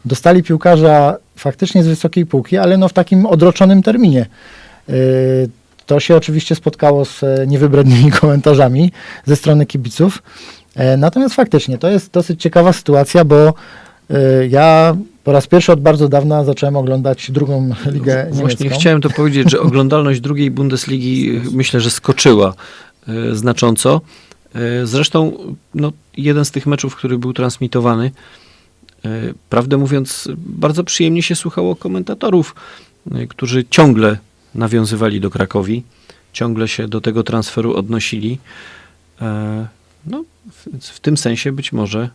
[0.04, 4.26] dostali piłkarza faktycznie z wysokiej półki, ale no w takim odroczonym terminie.
[4.88, 4.94] Yy,
[5.86, 8.92] To się oczywiście spotkało z e, niewybrednymi komentarzami
[9.24, 10.22] ze strony kibiców.
[10.74, 13.54] E, Natomiast faktycznie to jest dosyć ciekawa sytuacja, bo
[14.10, 18.40] e, ja po raz pierwszy od bardzo dawna zacząłem oglądać drugą ligę niemiecką.
[18.40, 22.54] Właśnie chciałem to powiedzieć, że oglądalność drugiej Bundesligi y, myślę, że skoczyła
[23.08, 24.00] y, znacząco.
[24.56, 25.32] Y, Zresztą
[25.74, 28.43] no, jeden z tych meczów, który był transmitowany, y,
[29.48, 32.54] prawdę mówiąc, bardzo przyjemnie się słuchało komentatorów,
[33.16, 34.18] y, którzy ciągle
[34.54, 35.82] nawiązywali do Krakowi,
[36.32, 38.38] ciągle się do tego transferu odnosili.
[39.20, 39.66] E,
[40.06, 40.24] No,
[40.80, 42.08] w tym sensie być może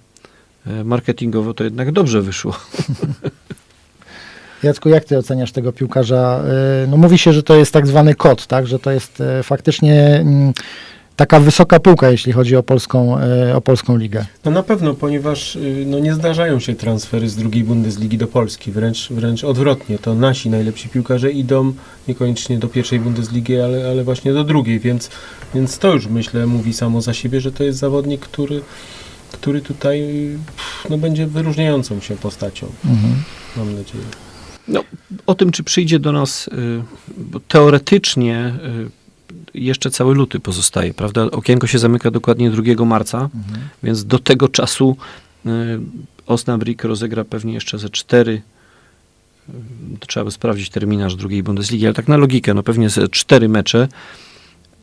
[0.67, 2.57] e, marketingowo to jednak dobrze wyszło.
[4.63, 6.43] Jacku, jak ty oceniasz tego piłkarza?
[6.87, 8.67] No mówi się, że to jest tak zwany kod, tak?
[8.67, 10.53] Że to jest e, faktycznie mm,
[11.19, 14.25] taka wysoka półka, jeśli chodzi o polską, e, o polską ligę.
[14.45, 18.71] No na pewno, ponieważ y, no, nie zdarzają się transfery z drugiej Bundesligi do Polski,
[18.71, 19.97] wręcz, wręcz odwrotnie.
[19.99, 21.73] To nasi najlepsi piłkarze idą
[22.07, 25.09] niekoniecznie do pierwszej Bundesligi, ale, ale właśnie do drugiej, więc,
[25.55, 28.61] więc to już myślę mówi samo za siebie, że to jest zawodnik, który,
[29.31, 30.07] który tutaj
[30.89, 33.23] no, będzie wyróżniającą się postacią, Mhm.
[33.57, 34.03] mam nadzieję.
[34.67, 34.83] No,
[35.25, 36.51] o tym, czy przyjdzie do nas, y,
[37.17, 38.53] bo teoretycznie
[38.85, 38.98] y,
[39.53, 41.21] jeszcze cały luty pozostaje, prawda?
[41.23, 43.59] Okienko się zamyka dokładnie 2 marca, Mhm.
[43.83, 44.97] więc do tego czasu
[45.45, 45.49] y,
[46.27, 48.41] Osnabrück rozegra pewnie jeszcze ze cztery,
[49.49, 49.53] y,
[50.07, 53.87] trzeba by sprawdzić terminarz drugiej Bundesligi, ale tak na logikę, no pewnie ze cztery mecze,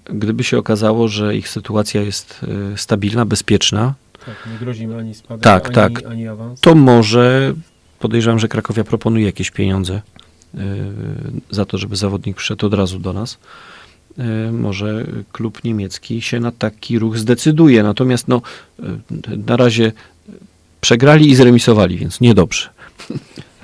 [0.04, 2.40] gdyby się okazało, że ich sytuacja jest
[2.74, 3.94] y, stabilna, bezpieczna,
[4.26, 6.06] Tak, nie grozimy ani spadek, Tak, ani, tak.
[6.06, 6.60] ani awans.
[6.60, 7.54] to może
[7.98, 10.02] podejrzewam, że Krakowia proponuje jakieś pieniądze
[10.54, 10.58] y,
[11.50, 13.38] za to, żeby zawodnik przyszedł od razu do nas.
[14.18, 17.82] Y, Może klub niemiecki się na taki ruch zdecyduje.
[17.82, 18.42] Natomiast no,
[18.80, 18.82] y,
[19.46, 19.92] na razie
[20.80, 22.68] przegrali i zremisowali, więc niedobrze.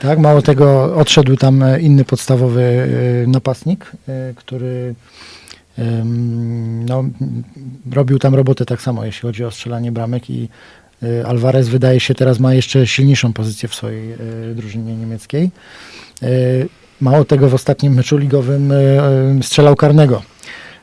[0.00, 3.92] Tak, mało tego, odszedł tam inny podstawowy e, napastnik,
[4.36, 4.94] który
[6.86, 7.04] no,
[7.92, 10.48] robił tam robotę tak samo, jeśli chodzi o strzelanie bramek i
[11.26, 14.14] Alvarez wydaje się teraz ma jeszcze silniejszą pozycję w swojej
[14.54, 15.50] drużynie niemieckiej.
[17.00, 18.72] Mało tego, w ostatnim meczu ligowym
[19.42, 20.22] strzelał karnego,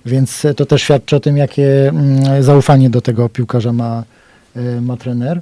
[0.10, 4.04] więc to też świadczy o tym, jakie mm, zaufanie do tego piłkarza ma,
[4.56, 5.41] e, ma trener.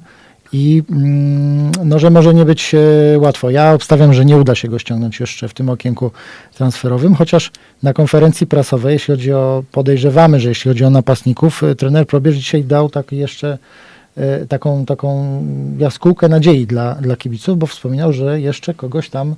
[0.52, 3.50] I mm, no, że może nie być e, łatwo.
[3.50, 6.10] Ja obstawiam, że nie uda się go ściągnąć jeszcze w tym okienku
[6.54, 7.50] transferowym, chociaż
[7.82, 12.36] na konferencji prasowej, jeśli chodzi o, podejrzewamy, że jeśli chodzi o napastników, e, trener Probierz
[12.36, 13.58] dzisiaj dał tak jeszcze
[14.16, 15.42] e, taką, taką
[15.78, 19.34] jaskółkę nadziei dla, dla kibiców, bo wspominał, że jeszcze kogoś tam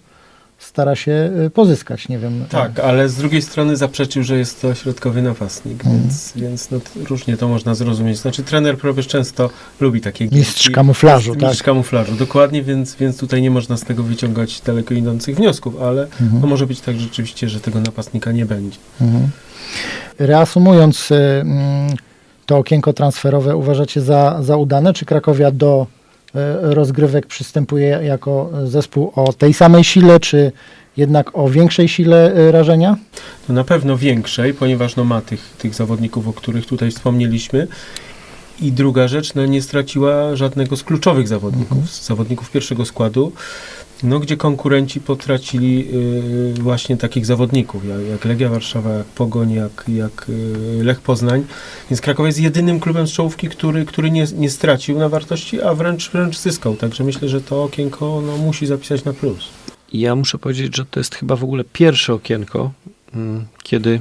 [0.60, 2.08] stara się e, pozyskać.
[2.08, 2.44] Nie wiem.
[2.48, 6.02] Tak, ale z drugiej strony zaprzeczył, że jest to środkowy napastnik, Mhm.
[6.02, 8.18] więc, więc no, różnie to można zrozumieć.
[8.18, 10.74] Znaczy trener Probierz często lubi takie Mistrz gierki.
[10.74, 11.64] kamuflażu, Mistrz tak.
[11.66, 16.06] kamuflażu, dokładnie, więc, więc tutaj nie można z tego wyciągać daleko idących wniosków, ale
[16.40, 18.78] no może być tak rzeczywiście, że tego napastnika nie będzie.
[19.00, 19.28] Mhm.
[20.18, 21.96] Reasumując, y, mm,
[22.46, 24.92] to okienko transferowe uważacie za, za udane?
[24.92, 25.99] Czy Krakowia do y,
[26.60, 30.52] rozgrywek przystępuje jako zespół o tej samej sile, czy
[30.96, 32.96] jednak o większej sile y, rażenia?
[33.46, 37.66] To na pewno większej, ponieważ no, ma tych, tych zawodników, o których tutaj wspomnieliśmy.
[38.60, 43.32] I druga rzecz, no, nie straciła żadnego z kluczowych zawodników, z zawodników pierwszego składu,
[44.02, 45.88] no, gdzie konkurenci potracili
[46.58, 51.44] y, właśnie takich zawodników, jak, jak Legia Warszawa, jak Pogoń, jak, jak y, Lech Poznań.
[51.90, 55.74] Więc Kraków jest jedynym klubem z czołówki, który, który nie, nie stracił na wartości, a
[55.74, 56.76] wręcz, wręcz zyskał.
[56.76, 59.48] Także myślę, że to okienko no, musi zapisać na plus.
[59.92, 62.70] Ja muszę powiedzieć, że to jest chyba w ogóle pierwsze okienko,
[63.14, 64.00] mm, kiedy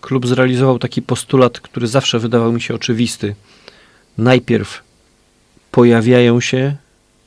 [0.00, 3.34] klub zrealizował taki postulat, który zawsze wydawał mi się oczywisty.
[4.18, 4.82] Najpierw
[5.70, 6.76] pojawiają się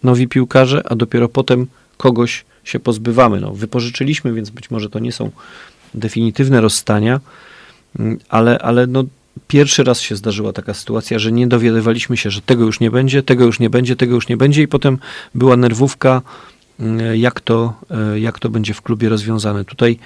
[0.04, 3.40] nowi piłkarze, a dopiero potem kogoś się pozbywamy.
[3.40, 5.32] No, wypożyczyliśmy, więc być może to nie są
[5.94, 7.20] definitywne rozstania,
[8.00, 9.04] mm, ale, ale no,
[9.48, 13.24] pierwszy raz się zdarzyła taka sytuacja, że nie dowiadywaliśmy się, że tego już nie będzie,
[13.24, 14.98] tego już nie będzie, tego już nie będzie i potem
[15.36, 16.22] była nerwówka,
[16.80, 19.66] mm, jak to, e, jak to będzie w klubie rozwiązane.
[19.66, 20.00] Tutaj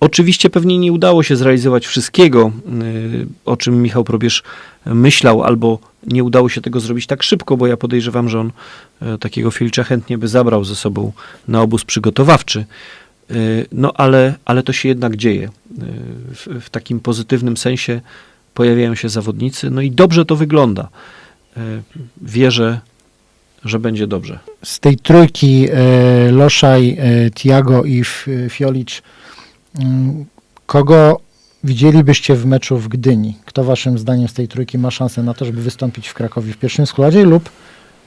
[0.00, 4.42] oczywiście pewnie nie udało się zrealizować wszystkiego, y, o czym Michał Probierz
[4.86, 8.52] myślał, albo nie udało się tego zrobić tak szybko, bo ja podejrzewam, że on
[9.02, 11.12] e, takiego Filicza chętnie by zabrał ze sobą
[11.48, 12.64] na obóz przygotowawczy.
[13.30, 15.44] Y, No ale, ale to się jednak dzieje.
[15.44, 15.50] Y,
[16.34, 18.00] W, w takim pozytywnym sensie
[18.54, 20.88] pojawiają się zawodnicy, no i dobrze to wygląda.
[22.22, 22.80] Wierzę,
[23.64, 24.38] że będzie dobrze.
[24.64, 28.02] Z tej trójki e, Loszaj, e, Tiago i
[28.48, 29.02] Fiolicz,
[29.78, 30.24] mm,
[30.66, 31.20] kogo
[31.64, 33.36] widzielibyście w meczu w Gdyni?
[33.44, 36.56] Kto waszym zdaniem z tej trójki ma szansę na to, żeby wystąpić w Krakowie w
[36.56, 37.50] pierwszym składzie lub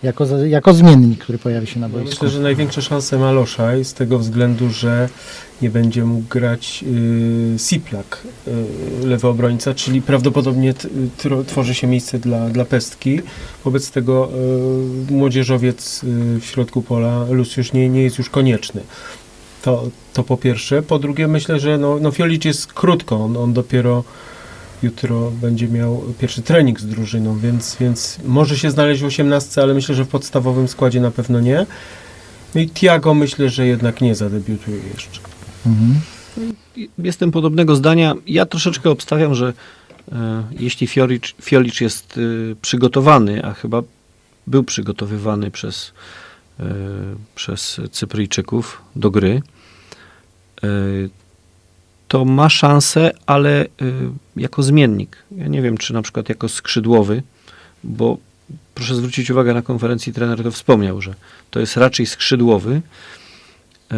[0.03, 2.09] jako, jako zmiennik, który pojawi się na Ja boisku?
[2.09, 5.09] myślę, że największe szanse ma Loszaj z tego względu, że
[5.61, 8.23] nie będzie mógł grać y, Siplak,
[9.03, 10.87] y, lewy obrońca, czyli prawdopodobnie t,
[11.17, 13.19] tro, tworzy się miejsce dla, dla Pestki.
[13.63, 14.29] Wobec tego
[15.09, 18.81] y, młodzieżowiec y, w środku pola Luciusz nie, nie jest już konieczny.
[19.65, 20.81] To, to po pierwsze.
[20.81, 24.03] Po drugie myślę, że no, no Fiolicz jest krótko, on, on dopiero
[24.83, 29.73] jutro będzie miał pierwszy trening z drużyną, więc, więc może się znaleźć w 18, ale
[29.73, 31.65] myślę, że w podstawowym składzie na pewno nie.
[32.55, 35.19] No i Tiago myślę, że jednak nie zadebiutuje jeszcze.
[35.65, 35.99] Mhm.
[36.97, 38.13] Jestem podobnego zdania.
[38.27, 39.53] Ja troszeczkę obstawiam, że
[40.11, 43.81] e, jeśli Fiolicz, Fiolicz jest e, przygotowany, a chyba
[44.47, 45.91] był przygotowywany przez,
[46.59, 46.63] e,
[47.35, 49.41] przez Cypryjczyków do gry,
[52.07, 53.67] to ma szansę, ale e,
[54.35, 55.17] jako zmiennik.
[55.31, 57.23] Ja nie wiem, czy na przykład jako skrzydłowy,
[57.83, 58.17] bo
[58.75, 61.13] proszę zwrócić uwagę, na konferencji trener to wspomniał, że
[61.51, 62.81] to jest raczej skrzydłowy,
[63.91, 63.97] e,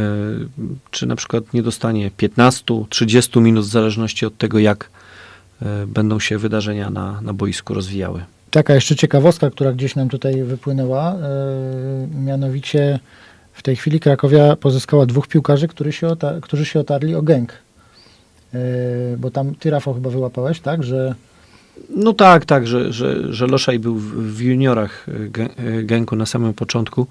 [0.91, 4.89] czy na przykład nie dostanie 15-30 minut, w zależności od tego, jak
[5.61, 8.25] e, będą się wydarzenia na, na boisku rozwijały.
[8.51, 12.99] Taka jeszcze ciekawostka, która gdzieś nam tutaj wypłynęła, e, mianowicie
[13.57, 16.07] w tej chwili Krakowia pozyskała dwóch piłkarzy, którzy się,
[16.41, 17.53] którzy się otarli o gęk.
[18.53, 18.57] E,
[19.17, 21.15] bo tam ty, Rafał, chyba wyłapałeś, tak, że
[21.89, 27.07] No tak, tak, że, że, że Loszaj był w, juniorach e, Genku na samym początku.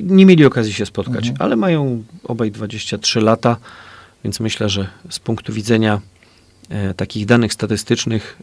[0.00, 1.36] Nie mieli okazji się spotkać, Mhm.
[1.38, 3.56] ale mają obaj 23 lata,
[4.24, 6.00] więc myślę, że z punktu widzenia
[6.96, 8.38] takich danych statystycznych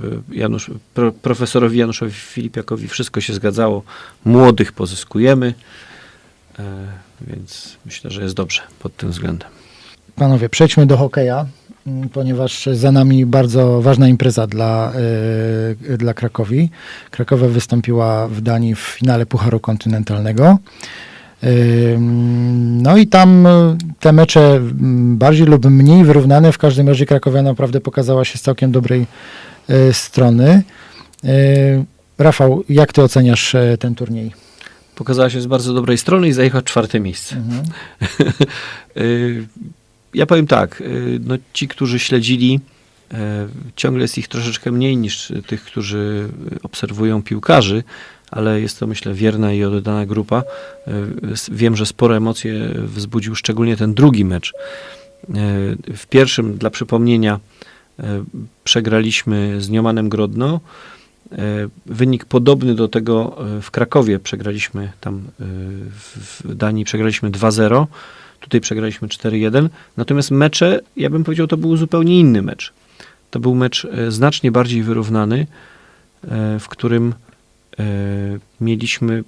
[0.00, 3.82] e, e, Janusz, pro, profesorowi Januszowi Filipiakowi wszystko się zgadzało.
[4.24, 5.54] Młodych pozyskujemy,
[6.58, 6.62] e,
[7.20, 9.48] więc myślę, że jest dobrze pod tym względem.
[10.16, 11.46] Panowie, przejdźmy do hokeja,
[11.86, 14.92] m, ponieważ za nami bardzo ważna impreza dla,
[15.92, 16.70] e, dla Krakowi.
[17.10, 20.58] Krakowa wystąpiła w Danii w finale Pucharu Kontynentalnego.
[22.82, 27.42] No i tam e, te mecze m, bardziej lub mniej wyrównane, w każdym razie Krakowia
[27.42, 29.06] naprawdę pokazała się z całkiem dobrej
[29.68, 30.62] e, strony.
[31.24, 31.84] E,
[32.18, 34.32] Rafał, jak ty oceniasz e, ten turniej?
[34.94, 37.36] Pokazała się z bardzo dobrej strony i zajechała czwarte miejsce.
[37.36, 37.64] Mhm.
[38.96, 39.46] Y,
[40.14, 42.60] Ja powiem tak, y, no ci, którzy śledzili,
[43.12, 43.16] y,
[43.76, 46.28] ciągle jest ich troszeczkę mniej niż tych, którzy
[46.62, 47.82] obserwują piłkarzy,
[48.36, 50.42] ale jest to myślę wierna i oddana grupa.
[51.32, 54.52] S- Wiem, że spore emocje wzbudził szczególnie ten drugi mecz.
[54.52, 57.40] Y, W pierwszym, dla przypomnienia,
[58.00, 58.02] y,
[58.64, 60.60] przegraliśmy z Niomanem Grodno.
[61.86, 65.22] Wynik podobny do tego w Krakowie przegraliśmy tam
[66.18, 67.86] w Danii przegraliśmy 2-0.
[68.40, 69.68] Tutaj przegraliśmy 4-1.
[69.96, 72.72] Natomiast mecze, ja bym powiedział, to był zupełnie inny mecz.
[73.30, 75.46] To był mecz e, znacznie bardziej wyrównany,
[76.28, 77.25] e, w którym e,
[78.60, 79.24] mieliśmy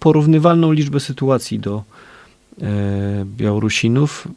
[0.00, 1.82] porównywalną liczbę sytuacji do
[2.62, 4.28] e, Białorusinów.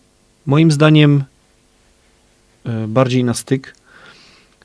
[0.46, 1.24] Moim zdaniem
[2.66, 3.76] e, bardziej na styk.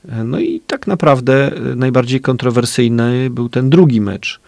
[0.09, 4.41] E, No i tak naprawdę e, najbardziej kontrowersyjny był ten drugi mecz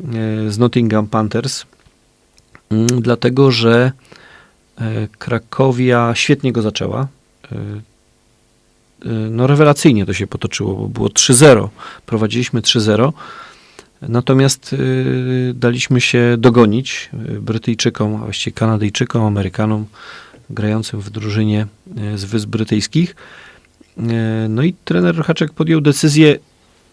[0.00, 1.64] e, z Nottingham Panthers.
[2.70, 3.92] Mm, Dlatego, że
[4.78, 7.08] e, Krakowia świetnie go zaczęła.
[9.04, 11.68] E, No rewelacyjnie to się potoczyło, bo było 3-0.
[12.06, 13.12] Prowadziliśmy 3-0.
[14.02, 14.76] Natomiast e,
[15.54, 19.86] daliśmy się dogonić e, Brytyjczykom, a właściwie Kanadyjczykom, Amerykanom
[20.50, 21.66] grającym w drużynie
[22.14, 23.16] z Wysp Brytyjskich.
[24.48, 26.38] No i trener Rochaczek podjął decyzję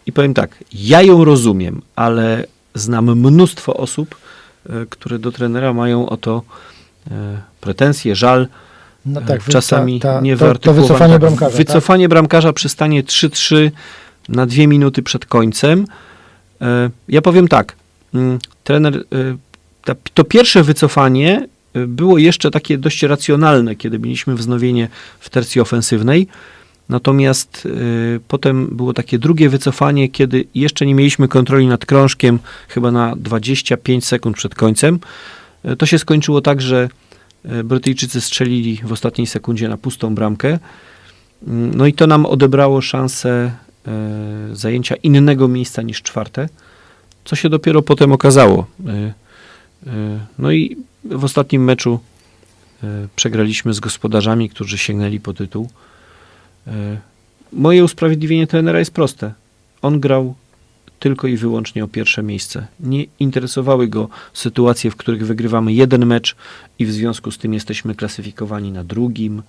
[0.05, 4.15] i powiem tak, ja ją rozumiem, ale znam mnóstwo osób,
[4.89, 6.43] które do trenera mają o to
[7.61, 8.47] pretensje, żal,
[9.07, 10.81] No E, tak, czasami ta, ta, nie to, to wyartykułowane.
[10.87, 11.49] wycofanie Tak, bramkarza.
[11.57, 11.57] tak?
[11.57, 13.71] Wycofanie bramkarza przy stanie 3-3
[14.29, 15.85] na dwie minuty przed końcem.
[16.61, 17.75] E, Ja powiem tak,
[18.13, 21.47] mm, trener, e, to pierwsze wycofanie
[21.87, 24.87] było jeszcze takie dość racjonalne, kiedy mieliśmy wznowienie
[25.19, 26.27] w tercji ofensywnej.
[26.89, 27.69] Natomiast e,
[28.27, 34.05] potem było takie drugie wycofanie, kiedy jeszcze nie mieliśmy kontroli nad krążkiem, chyba na 25
[34.05, 34.99] sekund przed końcem.
[35.77, 36.89] To się skończyło tak, że
[37.63, 40.59] Brytyjczycy strzelili w ostatniej sekundzie na pustą bramkę.
[41.47, 43.51] Mm, No i to nam odebrało szansę
[43.87, 43.91] e,
[44.53, 46.49] zajęcia innego miejsca niż czwarte,
[47.25, 48.67] co się dopiero potem okazało.
[48.87, 48.91] E,
[49.87, 51.99] e, No i w ostatnim meczu
[52.83, 55.69] e, przegraliśmy z gospodarzami, którzy sięgnęli po tytuł.
[56.67, 56.97] E,
[57.53, 59.33] Moje usprawiedliwienie trenera jest proste.
[59.81, 60.35] On grał
[60.99, 62.67] tylko i wyłącznie o pierwsze miejsce.
[62.79, 66.35] Nie interesowały go sytuacje, w których wygrywamy jeden mecz
[66.79, 69.41] i w związku z tym jesteśmy klasyfikowani na drugim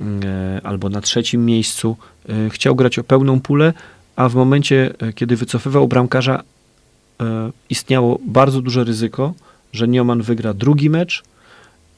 [0.00, 1.96] e, albo na trzecim miejscu.
[2.28, 3.72] E, Chciał grać o pełną pulę,
[4.16, 6.42] a w momencie, e, kiedy wycofywał bramkarza,
[7.70, 9.34] istniało bardzo duże ryzyko,
[9.72, 11.22] że Nioman wygra drugi mecz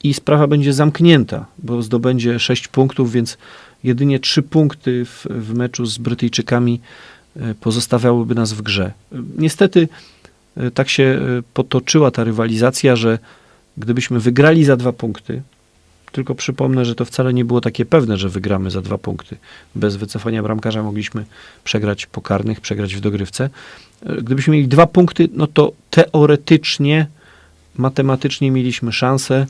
[0.03, 3.37] i sprawa będzie zamknięta, bo zdobędzie 6 punktów, więc
[3.83, 6.79] jedynie 3 punkty w, w meczu z Brytyjczykami
[7.59, 8.91] pozostawiałyby nas w grze.
[9.11, 9.87] E, Niestety
[10.57, 11.19] e, tak się e,
[11.53, 13.19] potoczyła ta rywalizacja, że
[13.77, 15.41] gdybyśmy wygrali za dwa punkty,
[16.11, 19.37] tylko przypomnę, że to wcale nie było takie pewne, że wygramy za dwa punkty.
[19.75, 21.25] Bez wycofania bramkarza mogliśmy
[21.63, 23.49] przegrać po karnych, przegrać w dogrywce.
[24.05, 27.07] E, Gdybyśmy mieli dwa punkty, no to teoretycznie,
[27.75, 29.45] matematycznie mieliśmy szansę.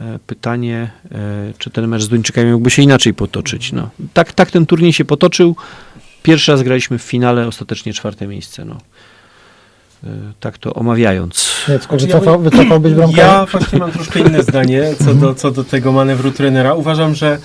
[0.00, 3.72] E, Pytanie, e, czy ten mecz z Duńczykami mógłby się inaczej potoczyć.
[3.72, 5.56] No, tak, tak ten turniej się potoczył.
[6.24, 8.64] Pierwszy raz graliśmy w finale, ostatecznie czwarte miejsce.
[8.64, 8.78] No.
[10.04, 10.08] E,
[10.40, 11.54] Tak to omawiając.
[11.66, 13.22] Znaczy, ja wycofał, wycofałbyś bramkarza?
[13.22, 16.74] Ja właśnie mam troszkę inne zdanie co do, co do tego manewru trenera.
[16.74, 17.38] Uważam, że,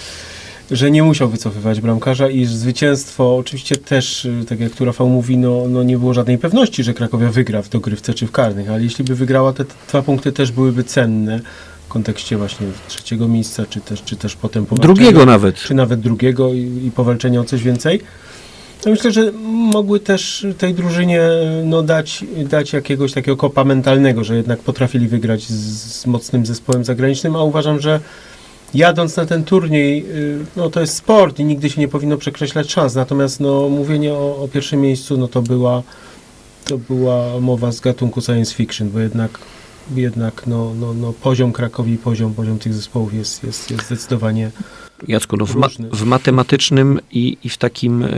[0.71, 5.37] że nie musiał wycofywać bramkarza i zwycięstwo, oczywiście też, y, tak jak tu Rafał mówi,
[5.37, 8.83] no, no nie było żadnej pewności, że Krakowia wygra w dogrywce czy w karnych, ale
[8.83, 11.39] jeśli by wygrała, te dwa punkty też byłyby cenne
[11.85, 15.55] w kontekście właśnie trzeciego miejsca, czy też, czy też potem powalczenia- Drugiego nawet.
[15.55, 18.01] czy nawet drugiego i, i powalczenia o coś więcej.
[18.85, 19.31] Myślę, że
[19.73, 21.21] mogły też tej drużynie
[21.63, 26.85] no, dać, dać jakiegoś takiego kopa mentalnego, że jednak potrafili wygrać z, z mocnym zespołem
[26.85, 27.99] zagranicznym, a uważam, że
[28.73, 32.71] jadąc na ten turniej, y, no to jest sport i nigdy się nie powinno przekreślać
[32.71, 35.83] szans, natomiast no, mówienie o, o pierwszym miejscu, no to była,
[36.65, 39.39] to była mowa z gatunku science fiction, bo jednak
[39.95, 44.51] jednak no, no, no, poziom Krakowi, poziom, poziom tych zespołów jest, jest, jest zdecydowanie
[45.07, 48.09] Jacku, no w, ma, w matematycznym i, i w takim e,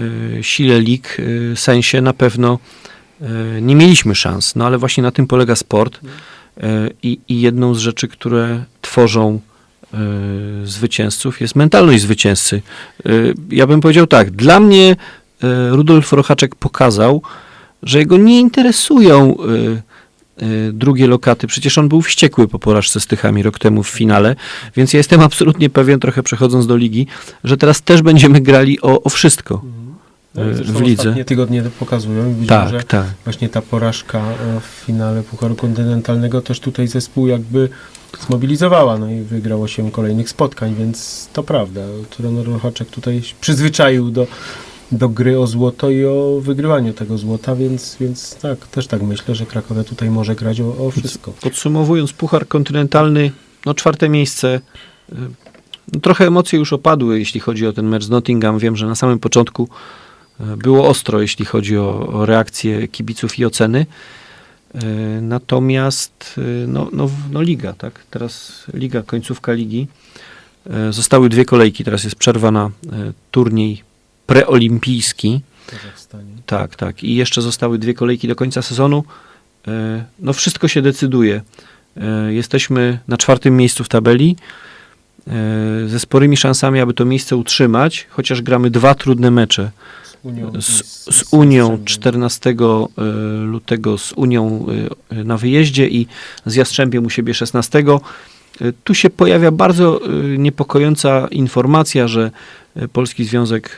[0.42, 1.18] sile lig
[1.52, 2.60] e, sensie na pewno
[3.22, 6.00] e, nie mieliśmy szans, no ale właśnie na tym polega sport
[6.58, 9.40] e, i, i jedną z rzeczy, które tworzą
[10.64, 12.62] zwycięzców jest mentalność zwycięzcy.
[13.50, 14.96] Ja bym powiedział tak, dla mnie
[15.72, 17.22] Rudolf Rochaczek pokazał,
[17.84, 19.82] że jego nie interesują e,
[20.74, 21.48] drugie lokaty.
[21.48, 24.36] Przecież on był wściekły po porażce z Tychami rok temu w finale,
[24.76, 27.08] więc ja jestem absolutnie pewien, trochę przechodząc do ligi,
[27.44, 29.62] że teraz też będziemy grali o, o wszystko.
[30.36, 31.02] No, e, zresztą w lidze.
[31.02, 33.06] Ostatnie tygodnie pokazują widzimy, Tak, że tak.
[33.24, 37.70] właśnie ta porażka e, w finale Pucharu Kontynentalnego też tutaj zespół jakby
[38.28, 41.82] zmobilizowała, no i wygrało się kolejnych spotkań, więc to prawda.
[42.10, 44.28] Trener Rochaczek tutaj przyzwyczaił do,
[44.92, 49.36] do gry o złoto i o wygrywaniu tego złota, więc, więc tak, też tak myślę,
[49.36, 51.34] że Krakowia tutaj może grać o, o wszystko.
[51.42, 53.32] Podsumowując, Puchar Kontynentalny,
[53.66, 54.60] no czwarte miejsce.
[55.94, 58.60] No, trochę emocje już opadły, jeśli chodzi o ten mecz z Nottingham.
[58.60, 59.70] Wiem, że na samym początku
[60.40, 63.86] y, było ostro, jeśli chodzi o, o reakcję kibiców i oceny.
[64.76, 64.80] Y,
[65.22, 68.04] Natomiast no, no, no liga, tak?
[68.10, 69.88] Teraz liga, końcówka ligi.
[70.90, 72.72] Zostały dwie kolejki, teraz jest przerwa na
[73.32, 73.84] turniej
[74.34, 75.42] preolimpijski.
[76.46, 77.04] Tak, tak.
[77.04, 79.04] I jeszcze zostały dwie kolejki do końca sezonu.
[79.68, 81.42] E, No wszystko się decyduje.
[81.98, 84.36] E, Jesteśmy na czwartym miejscu w tabeli.
[85.28, 85.32] e,
[85.88, 89.72] Ze sporymi szansami, aby to miejsce utrzymać, chociaż gramy dwa trudne mecze.
[90.04, 90.84] Z Unią, Z,
[91.16, 92.56] z Unią 14 e,
[93.46, 94.66] lutego, z Unią
[95.12, 96.08] na wyjeździe i
[96.46, 97.84] z Jastrzębiem u siebie 16.
[98.62, 102.32] E, Tu się pojawia bardzo e, niepokojąca informacja, że
[102.76, 103.78] e, Polski Związek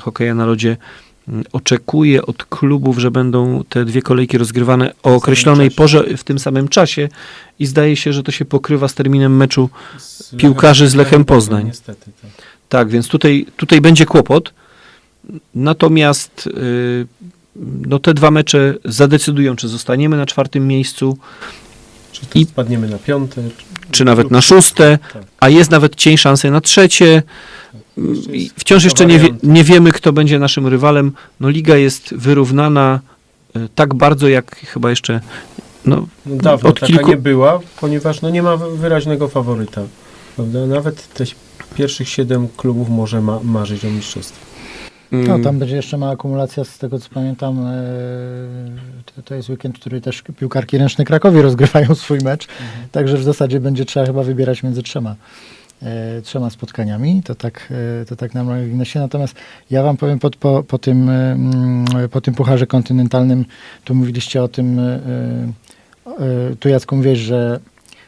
[0.00, 0.76] Hokeja na Lodzie
[1.52, 6.68] oczekuje od klubów, że będą te dwie kolejki rozgrywane o określonej porze w tym samym
[6.68, 7.08] czasie
[7.58, 11.66] i zdaje się, że to się pokrywa z terminem meczu z piłkarzy z Lechem Poznań.
[11.66, 12.30] Niestety, tak.
[12.68, 14.52] tak, więc tutaj, tutaj będzie kłopot.
[15.54, 16.48] Natomiast
[17.86, 21.18] no, te dwa mecze zadecydują, czy zostaniemy na czwartym miejscu.
[22.22, 23.42] Czy to I- spadniemy na piąte,
[23.90, 25.22] czy nawet lub- na szóste, Tak.
[25.40, 27.22] a jest nawet cień szansy na trzecie.
[27.96, 31.12] Jeszcze jest wciąż jeszcze nie, wie, nie wiemy, kto będzie naszym rywalem.
[31.40, 33.00] No, liga jest wyrównana
[33.56, 35.20] e, tak bardzo, jak chyba jeszcze
[35.84, 39.82] no, No, dawno od taka kilku- nie była, ponieważ no, nie ma wyraźnego faworyta.
[40.36, 40.66] Prawda?
[40.66, 41.24] Nawet te
[41.74, 44.38] pierwszych siedem klubów może ma, marzyć o mistrzostwie.
[45.12, 47.66] Mm, No, tam będzie jeszcze mała akumulacja, z tego co pamiętam.
[47.66, 47.72] E,
[49.16, 52.46] to, to jest weekend, w który też piłkarki ręczne Krakowi rozgrywają swój mecz.
[52.92, 55.16] Także w zasadzie będzie trzeba chyba wybierać między trzema,
[55.82, 57.22] e, trzema spotkaniami.
[57.22, 59.00] To tak, e, to tak nam się.
[59.00, 59.34] Natomiast
[59.70, 63.44] ja wam powiem pod, po, po, tym, mm, po tym pucharze kontynentalnym,
[63.84, 64.80] tu mówiliście o tym,
[66.60, 67.60] tu Jacku mówiłeś, że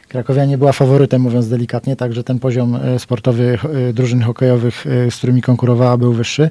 [0.07, 3.57] Krakowia nie była faworytem, mówiąc delikatnie, także ten poziom e, sportowy
[3.89, 6.49] e, drużyn hokejowych, e, z którymi konkurowała, był wyższy.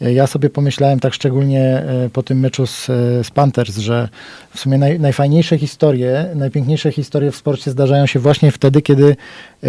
[0.00, 2.86] Ja sobie pomyślałem tak szczególnie po tym meczu z,
[3.26, 4.08] z Panthers, że
[4.54, 9.16] w sumie naj, najfajniejsze historie, najpiękniejsze historie w sporcie zdarzają się właśnie wtedy, kiedy
[9.62, 9.68] e,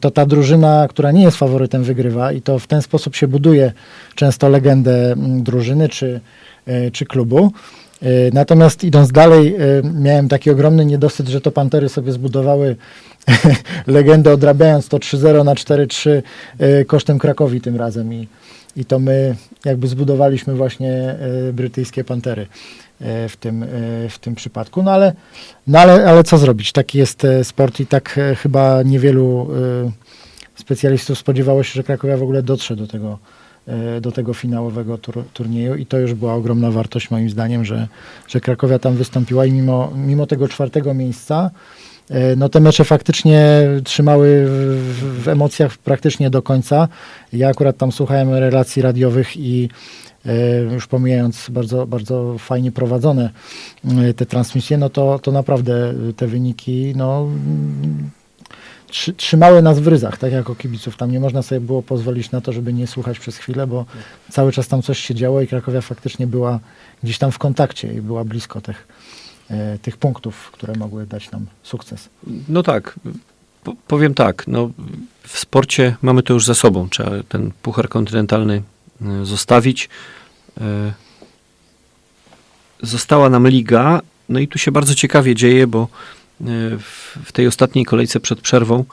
[0.00, 3.72] to ta drużyna, która nie jest faworytem, wygrywa i to w ten sposób się buduje
[4.14, 6.20] często legendę drużyny czy,
[6.66, 7.52] e, czy klubu.
[8.02, 9.58] E, Natomiast idąc dalej, e,
[9.94, 12.76] miałem taki ogromny niedosyt, że to Pantery sobie zbudowały
[13.86, 16.22] legendę, odrabiając to 3-0 na 4-3
[16.58, 18.14] e, kosztem Krakowi tym razem.
[18.14, 18.28] I,
[18.76, 21.16] I to my jakby zbudowaliśmy właśnie
[21.52, 22.46] brytyjskie Pantery
[23.28, 23.64] w tym,
[24.10, 24.82] w tym przypadku.
[24.82, 25.12] No ale,
[25.66, 26.72] no ale, ale co zrobić?
[26.72, 29.50] Taki jest sport i tak chyba niewielu
[30.54, 33.18] specjalistów spodziewało się, że Krakowia w ogóle dotrze do tego,
[34.00, 37.88] do tego finałowego tur, turnieju i to już była ogromna wartość moim zdaniem, że,
[38.28, 41.50] że Krakowia tam wystąpiła i mimo, mimo tego czwartego miejsca
[42.10, 46.88] e, no te mecze faktycznie trzymały w, w- emocjach praktycznie do końca.
[47.32, 49.68] Ja akurat tam słuchałem relacji radiowych i
[50.26, 53.30] e, już pomijając bardzo, bardzo fajnie prowadzone
[54.08, 57.28] e, te transmisje, no to, to naprawdę te wyniki no,
[58.96, 60.96] trzy- trzymały nas w ryzach, tak jako kibiców.
[60.96, 63.84] Tam nie można sobie było pozwolić na to, żeby nie słuchać przez chwilę, bo
[64.30, 66.60] cały czas tam coś się działo i Krakowia faktycznie była
[67.02, 68.88] gdzieś tam w kontakcie i była blisko tych,
[69.50, 72.08] e, tych punktów, które mogły dać nam sukces.
[72.48, 72.94] No tak,
[73.64, 74.70] po, powiem tak, no,
[75.22, 76.88] w sporcie mamy to już za sobą.
[76.88, 78.62] Trzeba ten puchar kontynentalny
[79.02, 79.88] e, zostawić.
[80.60, 80.92] E,
[82.82, 85.88] Została nam liga, no i tu się bardzo ciekawie dzieje, bo
[86.78, 88.84] w, w tej ostatniej kolejce przed przerwą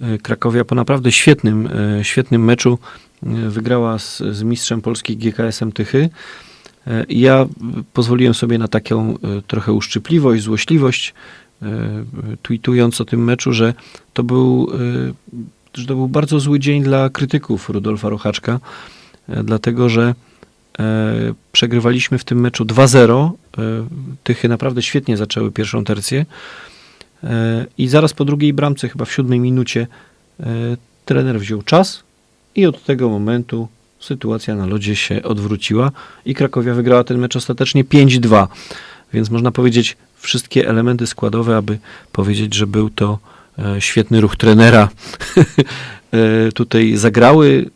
[0.00, 1.68] e, Krakowia po naprawdę świetnym,
[1.98, 2.78] e, świetnym meczu
[3.48, 6.10] wygrała z, z mistrzem Polski GKS-em Tychy.
[7.08, 7.46] Ja
[7.92, 9.14] pozwoliłem sobie na taką
[9.46, 11.14] trochę uszczypliwość, złośliwość,
[12.42, 13.74] tweetując o tym meczu, że
[14.12, 14.70] to był,
[15.74, 18.60] że to był bardzo zły dzień dla krytyków Rudolfa Rochaczka,
[19.28, 20.14] dlatego że
[21.52, 23.30] przegrywaliśmy w tym meczu 2-0.
[23.58, 23.62] e,
[24.24, 26.26] Tychy naprawdę świetnie zaczęły pierwszą tercję
[27.78, 29.86] i zaraz po drugiej bramce, chyba w siódmej minucie,
[30.40, 30.46] e,
[31.04, 32.02] trener wziął czas
[32.54, 33.68] i od tego momentu
[34.00, 35.92] sytuacja na lodzie się odwróciła
[36.24, 38.46] i Krakowia wygrała ten mecz ostatecznie 5-2.
[39.12, 41.78] Więc można powiedzieć wszystkie elementy składowe, aby
[42.12, 43.18] powiedzieć, że był to
[43.58, 44.88] e, świetny ruch trenera.
[46.12, 47.70] e, tutaj zagrały,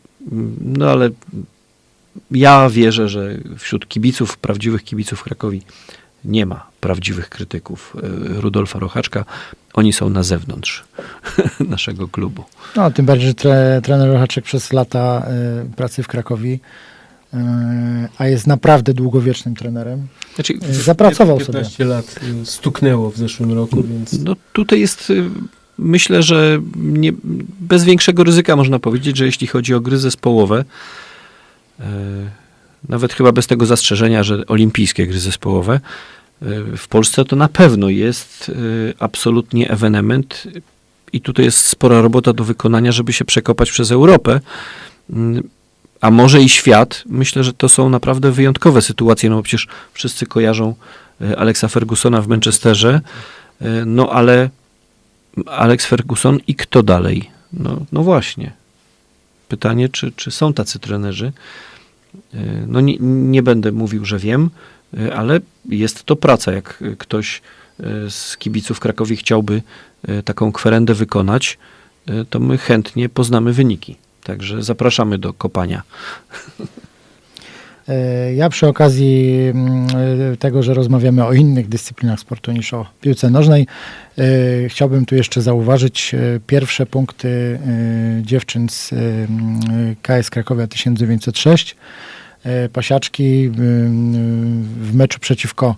[0.61, 1.09] no ale
[2.31, 5.61] ja wierzę, że wśród kibiców, prawdziwych kibiców Krakowi
[6.25, 9.25] nie ma prawdziwych krytyków e, Rudolfa Rochaczka.
[9.73, 10.83] Oni są na zewnątrz
[11.59, 12.43] naszego klubu.
[12.75, 16.59] No, tym bardziej, że tre, trener Rochaczek przez lata e, pracy w Krakowi,
[17.33, 21.59] e, a jest naprawdę długowiecznym trenerem, Znaczy, e, zapracował sobie.
[21.59, 25.23] 15 lat y, stuknęło w zeszłym roku, więc No tutaj jest, y,
[25.77, 27.11] myślę, że nie,
[27.59, 30.65] bez większego ryzyka można powiedzieć, że jeśli chodzi o gry zespołowe,
[32.89, 35.79] nawet chyba bez tego zastrzeżenia, że olimpijskie gry zespołowe, e,
[36.77, 38.53] w Polsce to na pewno jest e,
[38.99, 40.47] absolutnie ewenement
[41.13, 44.39] i tutaj jest spora robota do wykonania, żeby się przekopać przez Europę,
[45.09, 45.49] Mm,
[46.01, 47.03] a może i świat.
[47.05, 50.75] Myślę, że to są naprawdę wyjątkowe sytuacje, no bo przecież wszyscy kojarzą
[51.21, 53.01] e, Alexa Fergusona w Manchesterze,
[53.85, 54.49] no ale
[55.45, 57.29] Alex Ferguson i kto dalej?
[57.53, 58.51] No, no właśnie.
[59.47, 61.31] Pytanie, czy, czy są tacy trenerzy?
[62.33, 62.37] E,
[62.67, 64.49] No nie, nie będę mówił, że wiem,
[64.97, 65.39] e, ale
[65.69, 66.51] jest to praca.
[66.51, 67.41] Jak ktoś
[67.79, 69.61] e, z kibiców Krakowi chciałby
[70.25, 71.57] taką kwerendę wykonać,
[72.29, 73.95] to my chętnie poznamy wyniki.
[74.23, 75.81] Także zapraszamy do kopania.
[77.89, 79.87] E, Ja przy okazji mm,
[80.33, 83.67] e, tego, że rozmawiamy o innych dyscyplinach sportu niż o piłce nożnej,
[84.17, 84.23] e,
[84.69, 86.15] chciałbym tu jeszcze zauważyć
[86.47, 87.59] pierwsze punkty
[88.21, 88.93] dziewczyn z
[90.01, 91.75] KS Krakowia 1906.
[92.43, 93.49] e, Pasiaczki
[94.81, 95.75] w meczu przeciwko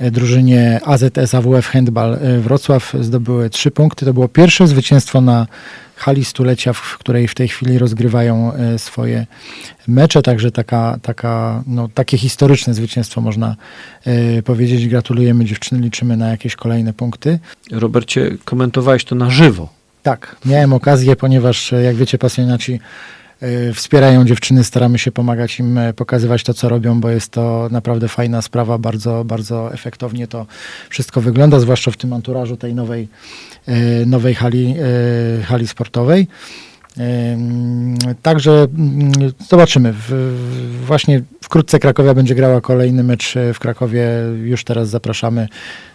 [0.00, 4.06] drużynie AZS AWF Handball Wrocław zdobyły trzy punkty.
[4.06, 5.46] To było pierwsze zwycięstwo na
[5.98, 9.26] hali stulecia, w której w tej chwili rozgrywają e, swoje
[9.88, 13.56] mecze, także taka, taka, no, takie historyczne zwycięstwo można
[14.04, 14.88] e, powiedzieć.
[14.88, 17.38] Gratulujemy dziewczyny, liczymy na jakieś kolejne punkty.
[17.72, 19.68] Robercie, komentowałeś to na żywo.
[20.02, 22.80] Tak, miałem okazję, ponieważ e, jak wiecie, pasjonaci
[23.74, 28.42] wspierają dziewczyny, staramy się pomagać im pokazywać to, co robią, bo jest to naprawdę fajna
[28.42, 30.46] sprawa, bardzo, bardzo efektownie to
[30.88, 33.08] wszystko wygląda, zwłaszcza w tym anturażu tej nowej,
[34.06, 34.74] nowej hali,
[35.40, 36.26] e, hali sportowej.
[36.98, 39.12] Ym, Także mm,
[39.48, 39.94] zobaczymy.
[40.86, 44.08] Właśnie wkrótce Krakowia będzie grała kolejny mecz e, w Krakowie.
[44.42, 45.48] Już teraz zapraszamy.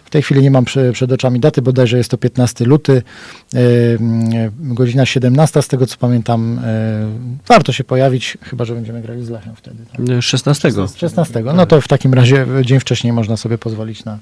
[0.04, 3.02] W tej chwili nie mam przed oczami daty, bodajże jest to 15 luty,
[3.54, 6.60] ym, godzina 17, z tego co pamiętam.
[6.64, 7.06] e,
[7.48, 9.76] Warto się pojawić, chyba że będziemy grali z Lechem wtedy.
[9.92, 10.08] Tak?
[10.18, 10.70] Y, 16.
[10.96, 11.42] 16.
[11.54, 14.18] No to w takim razie dzień wcześniej można sobie pozwolić na, e,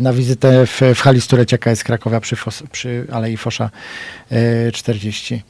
[0.00, 3.70] na wizytę w, w hali stulecia KS Krakowa przy, Fos, przy Alei Fosza
[4.30, 5.42] e, 40.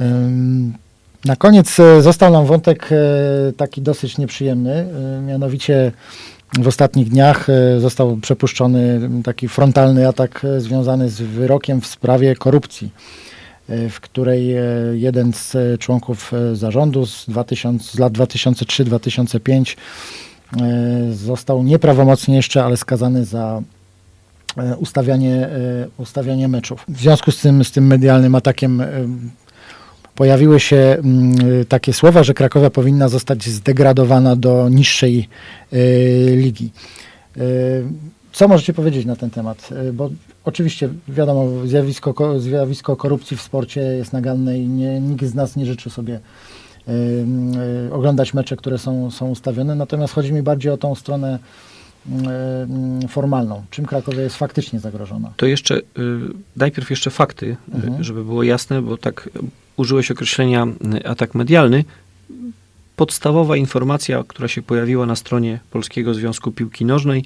[0.00, 0.74] Ym,
[1.24, 2.96] Na koniec e, został nam wątek e,
[3.56, 5.92] taki dosyć nieprzyjemny, e, mianowicie
[6.58, 12.34] w ostatnich dniach e, został przepuszczony taki frontalny atak e, związany z wyrokiem w sprawie
[12.34, 12.90] korupcji,
[13.68, 14.62] e, w której e,
[14.92, 19.76] jeden z e, członków e, zarządu z, 2000, z lat 2003-2005 e,
[21.12, 23.62] został nieprawomocnie jeszcze, ale skazany za
[24.56, 26.84] e, ustawianie, e, ustawianie meczów.
[26.88, 28.86] W związku z tym, z tym medialnym atakiem e,
[30.14, 31.36] pojawiły się mm,
[31.68, 35.28] takie słowa, że Krakowia powinna zostać zdegradowana do niższej
[35.72, 35.76] e,
[36.36, 36.70] ligi.
[37.36, 37.40] E,
[38.32, 39.68] Co możecie powiedzieć na ten temat?
[39.88, 40.10] E, Bo
[40.44, 45.56] oczywiście wiadomo, zjawisko, ko- zjawisko korupcji w sporcie jest naganne i nie, nikt z nas
[45.56, 46.20] nie życzy sobie e, e,
[47.92, 49.74] oglądać mecze, które są, są ustawione.
[49.74, 51.38] Natomiast chodzi mi bardziej o tą stronę
[52.26, 53.64] e, formalną.
[53.70, 55.32] Czym Krakowia jest faktycznie zagrożona?
[55.36, 55.82] To jeszcze, y,
[56.56, 58.04] najpierw jeszcze fakty, y, Mhm.
[58.04, 59.30] żeby było jasne, bo tak y,
[59.76, 61.84] użyłeś określenia y, atak medialny.
[62.96, 67.24] Podstawowa informacja, która się pojawiła na stronie Polskiego Związku Piłki Nożnej,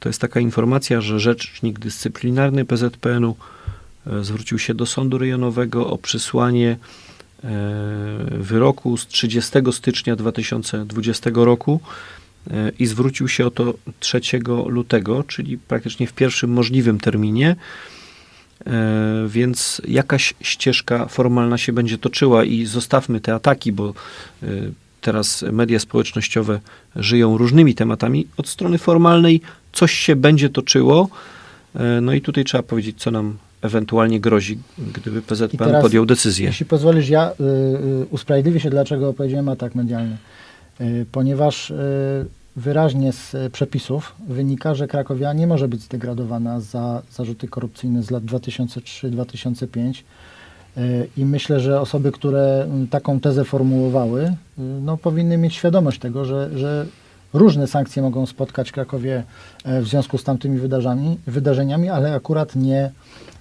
[0.00, 3.36] to jest taka informacja, że rzecznik dyscyplinarny PZPN-u
[4.06, 7.09] y, zwrócił się do sądu rejonowego o przysłanie y,
[8.30, 11.80] wyroku z 30 stycznia 2020 roku
[12.46, 14.20] y, i zwrócił się o to 3
[14.66, 17.56] lutego, czyli praktycznie w pierwszym możliwym terminie.
[18.66, 23.94] E, Więc jakaś ścieżka formalna się będzie toczyła i zostawmy te ataki, bo
[24.42, 24.46] e,
[25.00, 26.60] teraz media społecznościowe
[26.96, 28.26] żyją różnymi tematami.
[28.36, 29.40] Od strony formalnej
[29.72, 31.08] coś się będzie toczyło.
[31.74, 34.58] E, No i tutaj trzeba powiedzieć, co nam ewentualnie grozi,
[34.94, 36.46] gdyby PZPN teraz- podjął decyzję.
[36.46, 37.44] Jeśli pozwolisz, ja y,
[38.02, 40.16] y, usprawiedliwię się, dlaczego powiedziałem atak medialny.
[40.80, 41.74] Y, ponieważ y,
[42.56, 48.24] wyraźnie z przepisów wynika, że Krakowia nie może być zdegradowana za zarzuty korupcyjne z lat
[48.24, 50.02] 2003-2005.
[50.76, 56.58] Y, I myślę, że osoby, które taką tezę formułowały, no, powinny mieć świadomość tego, że,
[56.58, 56.86] że
[57.32, 59.22] różne sankcje mogą spotkać Krakowie
[59.64, 62.90] e, w związku z tamtymi wydarzeniami, wydarzeniami ale akurat nie,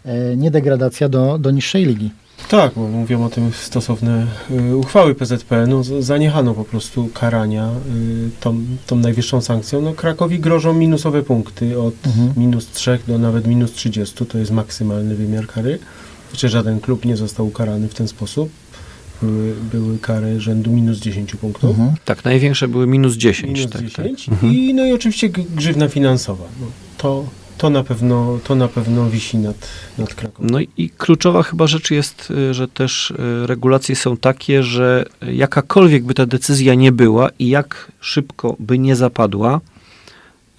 [0.05, 2.11] e, nie degradacja do, do niższej ligi.
[2.49, 5.83] Tak, bo mówią o tym stosowne y, uchwały PZPN-u.
[5.83, 9.81] Z- Zaniechano po prostu karania y, tą, tą najwyższą sankcją.
[9.81, 12.33] No, Krakowi grożą minusowe punkty od Mhm.
[12.37, 14.25] minus 3 do nawet minus 30.
[14.25, 15.79] To jest maksymalny wymiar kary.
[16.31, 18.49] Jeszcze żaden klub nie został ukarany w ten sposób.
[19.21, 21.69] Były, były kary rzędu minus 10 punktów.
[21.69, 21.91] Mhm.
[22.05, 23.57] Tak, największe były minus 10.
[23.59, 24.43] Minus tak, 10 tak.
[24.43, 26.45] i no i oczywiście grzywna finansowa.
[26.61, 26.67] No,
[26.97, 27.25] to,
[27.57, 29.67] to, na pewno, to na pewno wisi nad,
[29.97, 30.49] nad Krakowem.
[30.49, 36.03] No i kluczowa chyba rzecz jest, y, że też y, regulacje są takie, że jakakolwiek
[36.03, 39.61] by ta decyzja nie była i jak szybko by nie zapadła,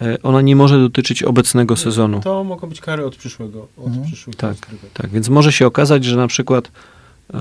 [0.03, 2.21] y, ona nie może dotyczyć obecnego sezonu.
[2.21, 4.07] To mogą być kary od przyszłego, od Mhm.
[4.07, 4.51] przyszłych Tak.
[4.51, 4.93] rozgrywek.
[4.93, 6.71] Tak, więc może się okazać, że na przykład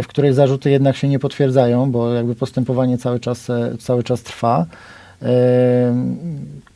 [0.02, 4.22] w której zarzuty jednak się nie potwierdzają, bo jakby postępowanie cały czas, e, cały czas
[4.22, 4.66] trwa.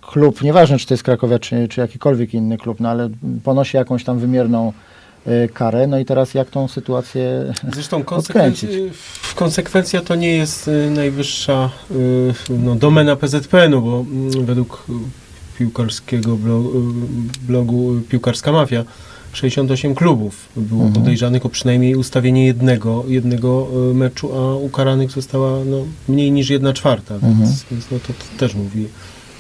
[0.01, 3.09] Klub, nieważne czy to jest Krakowia, czy, czy jakikolwiek inny klub, no ale
[3.45, 4.73] ponosi jakąś tam wymierną
[5.55, 5.87] karę.
[5.87, 8.71] No i teraz jak tą sytuację Zresztą konsekwen- Odkręcić.
[9.23, 14.93] w konsekwencja to nie jest y, najwyższa y, no, domena PZPN-u, bo mm, według y,
[15.59, 16.73] piłkarskiego blogu,
[17.49, 18.85] blogu y, Piłkarska Mafia
[19.33, 20.93] 68 klubów było Mhm.
[21.03, 25.77] podejrzanych o przynajmniej ustawienie jednego, jednego y, meczu, a ukaranych została no,
[26.09, 27.51] mniej niż jedna czwarta, więc, Mhm.
[27.71, 28.87] więc no, to, to też mówi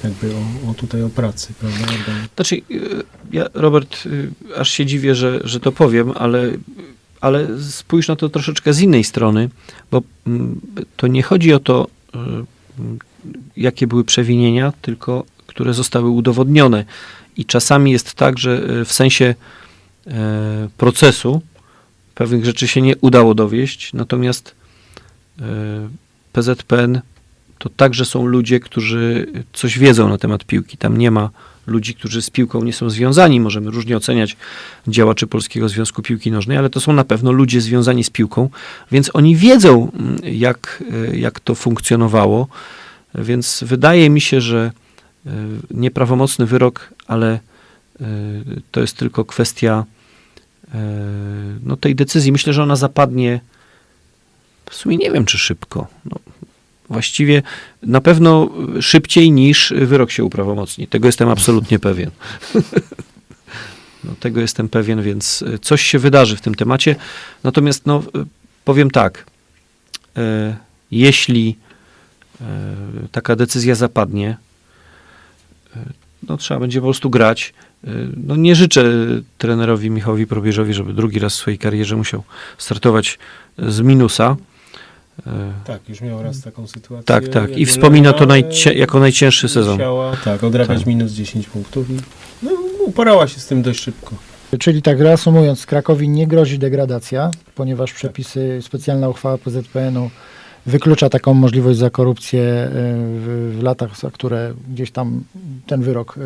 [0.04, 1.84] jakby o, o tutaj o pracy, prawda?
[2.34, 3.02] Znaczy, y,
[3.32, 6.50] ja, Robert, y, aż się dziwię, że, że to powiem, ale,
[7.20, 9.48] ale spójrz na to troszeczkę z innej strony,
[9.90, 10.60] bo mm,
[10.96, 12.18] to nie chodzi o to, y,
[13.56, 16.84] jakie były przewinienia, tylko które zostały udowodnione.
[17.36, 19.34] I czasami jest tak, że w sensie
[20.76, 21.42] procesu
[22.14, 24.54] pewnych rzeczy się nie udało dowieść, natomiast
[26.32, 27.00] PZPN
[27.64, 30.76] to także są ludzie, którzy coś wiedzą na temat piłki.
[30.76, 31.30] Tam nie ma
[31.66, 33.40] ludzi, którzy z piłką nie są związani.
[33.40, 34.36] Możemy różnie oceniać
[34.88, 38.50] działaczy Polskiego Związku Piłki Nożnej, ale to są na pewno ludzie związani z piłką,
[38.92, 42.48] więc oni wiedzą, mm, jak, e, jak to funkcjonowało.
[43.14, 44.72] Więc wydaje mi się, że
[45.26, 45.30] e,
[45.70, 47.32] nieprawomocny wyrok, ale
[48.00, 48.06] e,
[48.70, 49.84] to jest tylko kwestia
[51.62, 52.32] no, tej decyzji.
[52.32, 53.40] Myślę, że ona zapadnie
[54.70, 55.86] w sumie nie wiem, czy szybko.
[56.04, 56.16] No,
[56.90, 57.42] właściwie
[57.82, 60.86] na pewno szybciej niż wyrok się uprawomocni.
[60.86, 62.10] Tego jestem absolutnie pewien.
[64.04, 66.96] No, tego jestem pewien, więc e, coś się wydarzy w tym temacie.
[67.44, 68.24] Natomiast no, e,
[68.64, 69.24] powiem tak.
[70.16, 70.56] E,
[70.90, 71.56] jeśli
[73.12, 74.36] taka decyzja zapadnie,
[76.28, 77.54] no, trzeba będzie po prostu grać.
[78.26, 78.84] No, nie życzę
[79.38, 82.22] trenerowi Michałowi Probierzowi, żeby drugi raz w swojej karierze musiał
[82.58, 83.18] startować
[83.58, 84.36] z minusa.
[85.26, 87.04] E, Tak, już miał raz taką sytuację.
[87.06, 87.56] Tak, tak.
[87.58, 89.72] I wspomina to najcie- jako najcięższy sezon.
[89.74, 90.86] Musiała, tak, odrabiać Tak.
[90.86, 91.96] minus 10 punktów i
[92.42, 92.50] no,
[92.86, 94.14] uporała się z tym dość szybko.
[94.58, 100.10] Czyli tak reasumując, Krakowi nie grozi degradacja, ponieważ przepisy, specjalna uchwała PZPN-u
[100.66, 102.68] wyklucza taką możliwość za korupcję y,
[103.50, 105.22] w, latach, za które gdzieś tam
[105.66, 106.20] ten wyrok y,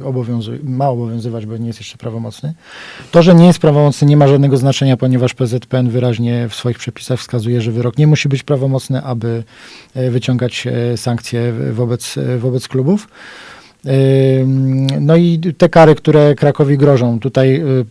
[0.00, 2.54] y, obowiązuje, ma obowiązywać, bo nie jest jeszcze prawomocny.
[3.10, 7.20] To, że nie jest prawomocny nie ma żadnego znaczenia, ponieważ PZPN wyraźnie w swoich przepisach
[7.20, 9.44] wskazuje, że wyrok nie musi być prawomocny, aby
[9.94, 13.08] wyciągać sankcje wobec, wobec klubów.
[15.00, 17.84] No i te kary, które Krakowi grożą, tutaj y, y,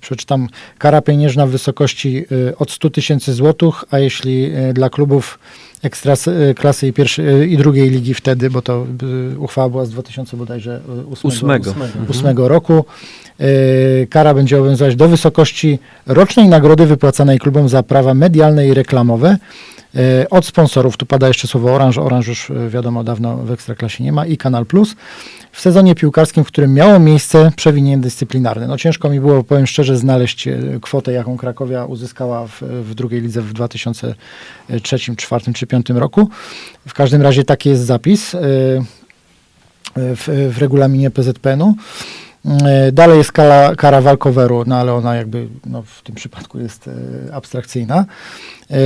[0.00, 0.48] przeczytam,
[0.78, 5.38] kara pieniężna w wysokości y, od 100 tysięcy złotych, a jeśli dla klubów
[5.82, 8.86] ekstraklasy i, pierwszej, y, i drugiej ligi wtedy, bo to
[9.38, 11.70] uchwała była z 2000 bodajże y, ósmego- Ósmego.
[12.04, 12.84] 2008 roku.
[14.10, 19.36] Kara będzie obowiązywać do wysokości rocznej nagrody wypłacanej klubom za prawa medialne i reklamowe.
[19.96, 24.04] Y, Od sponsorów, tu pada jeszcze słowo Orange, Orange już y, wiadomo dawno w Ekstraklasie
[24.04, 24.96] nie ma i Kanal Plus.
[25.52, 28.66] W sezonie piłkarskim, w którym miało miejsce przewinienie dyscyplinarne.
[28.66, 33.20] No ciężko mi było, powiem szczerze, znaleźć y, kwotę, jaką Krakowia uzyskała w, w drugiej
[33.20, 34.14] lidze w 2003,
[34.68, 36.28] 2004 czy 2005 roku.
[36.88, 38.36] W każdym razie taki jest zapis.
[39.96, 41.74] w, w regulaminie PZPN-u.
[42.44, 46.88] E, Dalej jest kara, kara walkoweru, no ale ona jakby no, w tym przypadku jest
[46.88, 48.04] e, abstrakcyjna.
[48.70, 48.76] E,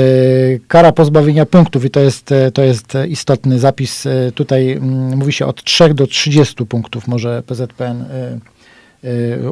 [0.69, 4.05] Kara pozbawienia punktów i to jest, to jest istotny zapis.
[4.35, 8.05] Tutaj mm, mówi się od 3 do 30 punktów może PZPN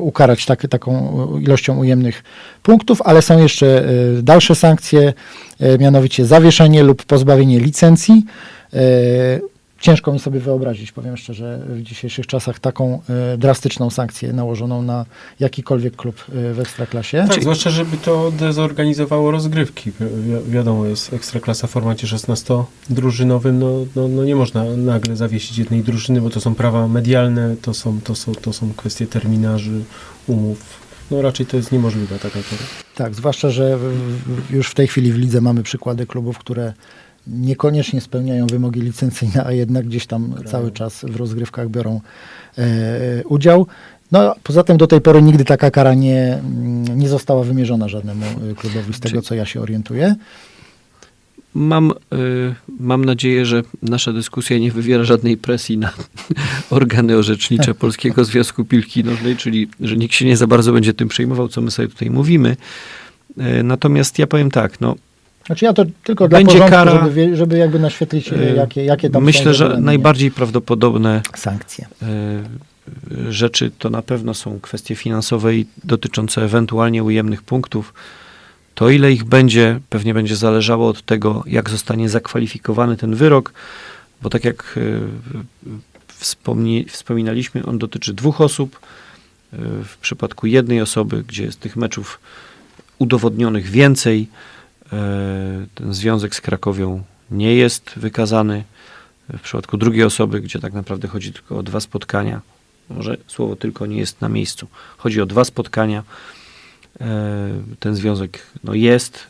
[0.01, 2.25] ukarać tak, taką ilością ujemnych
[2.63, 3.85] punktów, ale są jeszcze
[4.23, 5.13] dalsze sankcje,
[5.79, 8.25] mianowicie zawieszenie lub pozbawienie licencji,
[9.87, 13.01] ciężko mi sobie wyobrazić, powiem szczerze, w dzisiejszych czasach taką
[13.35, 15.05] e, drastyczną sankcję nałożoną na
[15.41, 17.27] jakikolwiek klub e, w Ekstraklasie.
[17.29, 19.91] Tak, zwłaszcza, żeby to dezorganizowało rozgrywki.
[19.91, 25.83] Wi- wiadomo, jest ekstraklasa w formacie 16-drużynowym, no, no, no nie można nagle zawiesić jednej
[25.83, 29.85] drużyny, bo to są prawa medialne, to są, to są, to są kwestie terminarzy,
[30.27, 30.87] umów.
[31.11, 32.63] No raczej to jest niemożliwe taka pora.
[32.95, 36.73] Tak, zwłaszcza, że w, w, już w tej chwili w lidze mamy przykłady klubów, które
[37.27, 42.01] niekoniecznie spełniają wymogi licencyjne, a jednak gdzieś tam cały czas w rozgrywkach biorą
[42.59, 43.67] e, udział.
[44.13, 48.25] No, poza tym do tej pory nigdy taka kara nie, mm, nie została wymierzona żadnemu
[48.51, 50.15] e, klubowi, z tego co ja się orientuję.
[51.57, 55.93] Mam, y, mam nadzieję, że nasza dyskusja nie wywiera żadnej presji na
[56.71, 61.09] organy orzecznicze Polskiego Związku Piłki Nożnej, czyli że nikt się nie za bardzo będzie tym
[61.09, 62.57] przejmował, co my sobie tutaj mówimy.
[63.39, 64.95] Y, Natomiast ja powiem tak, no,
[65.47, 67.05] Znaczy ja to tylko dla Będzie porządku, kara.
[67.05, 71.87] żeby, żeby jakby naświetlić, e, jakie, jakie tam są myślę, że najbardziej prawdopodobne sankcje.
[72.03, 77.95] y, rzeczy to na pewno są kwestie finansowe i dotyczące ewentualnie ujemnych punktów.
[78.75, 83.53] To ile ich będzie, pewnie będzie zależało od tego, jak zostanie zakwalifikowany ten wyrok,
[84.23, 85.01] bo tak jak y,
[86.07, 88.81] wspomni, wspominaliśmy, on dotyczy dwóch osób.
[89.85, 92.21] W przypadku jednej osoby, gdzie jest tych meczów
[92.99, 94.29] udowodnionych więcej,
[95.75, 98.65] ten związek z Krakowią nie jest wykazany.
[99.29, 102.41] W przypadku drugiej osoby, gdzie tak naprawdę chodzi tylko o dwa spotkania,
[102.91, 104.67] może słowo tylko nie jest na miejscu,
[104.97, 106.03] chodzi o dwa spotkania,
[107.01, 109.27] e, ten związek no, jest.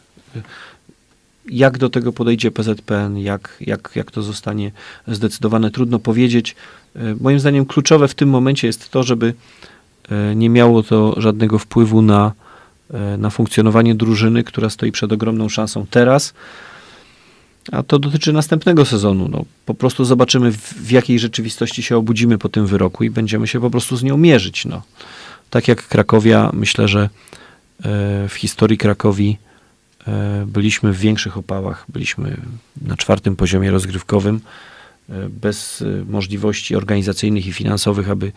[1.48, 4.72] Jak do tego podejdzie PZPN, jak, jak, jak to zostanie
[5.09, 6.57] zdecydowane, trudno powiedzieć.
[6.96, 9.34] E, Moim zdaniem kluczowe w tym momencie jest to, żeby
[10.11, 12.45] e, nie miało to żadnego wpływu na, e,
[13.18, 16.34] na funkcjonowanie drużyny, która stoi przed ogromną szansą teraz.
[17.72, 19.28] A to dotyczy następnego sezonu.
[19.28, 23.47] No, po prostu zobaczymy, w, w jakiej rzeczywistości się obudzimy po tym wyroku i będziemy
[23.47, 24.64] się po prostu z nią mierzyć.
[24.64, 24.82] No.
[25.51, 27.09] Tak jak Krakowia, myślę, że e,
[28.28, 29.39] w historii Krakowi
[30.07, 31.84] e, byliśmy w większych opałach.
[31.89, 32.37] Byliśmy
[32.82, 34.41] na czwartym poziomie rozgrywkowym,
[35.09, 38.32] e, bez e, możliwości organizacyjnych i finansowych, aby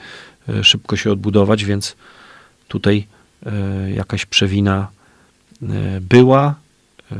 [0.50, 1.96] e, szybko się odbudować, więc
[2.68, 3.19] tutaj e,
[3.96, 4.88] jakaś przewina
[5.64, 5.68] e,
[6.02, 6.56] była.
[7.12, 7.16] E,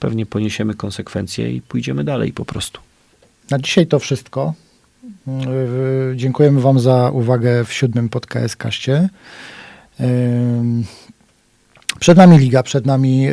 [0.00, 2.80] Pewnie poniesiemy konsekwencje i pójdziemy dalej po prostu.
[3.50, 4.54] Na dzisiaj to wszystko.
[5.26, 9.08] Yy, Dziękujemy Wam za uwagę w siódmym podcast kaście.
[12.00, 13.26] Przed nami liga, przed nami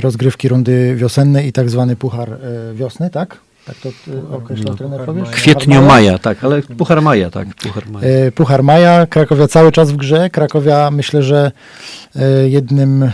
[0.00, 2.38] rozgrywki rundy wiosenne i tak zwany puchar
[2.74, 3.40] wiosny, tak?
[3.66, 5.24] Tak to yy, określał No, trener, powiesz?
[5.24, 5.36] maja.
[5.36, 8.08] Kwietnio, maja, tak, ale Puchar Maja, tak, Puchar Maja.
[8.08, 10.30] Yy, Puchar Maja, Krakowia cały czas w grze.
[10.30, 11.52] Krakowia myślę, że
[12.14, 13.10] yy, jednym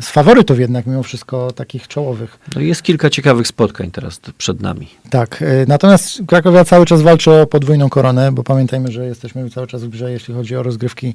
[0.00, 2.38] z faworytów jednak mimo wszystko takich czołowych.
[2.54, 4.88] No jest kilka ciekawych spotkań teraz przed nami.
[5.10, 9.66] Tak, y, natomiast Krakowia cały czas walczy o podwójną koronę, bo pamiętajmy, że jesteśmy cały
[9.66, 11.14] czas w grze, jeśli chodzi o rozgrywki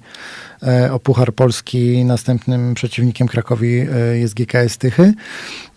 [0.63, 2.05] e, o Puchar Polski.
[2.05, 5.13] Następnym przeciwnikiem Krakowi e, jest GKS Tychy.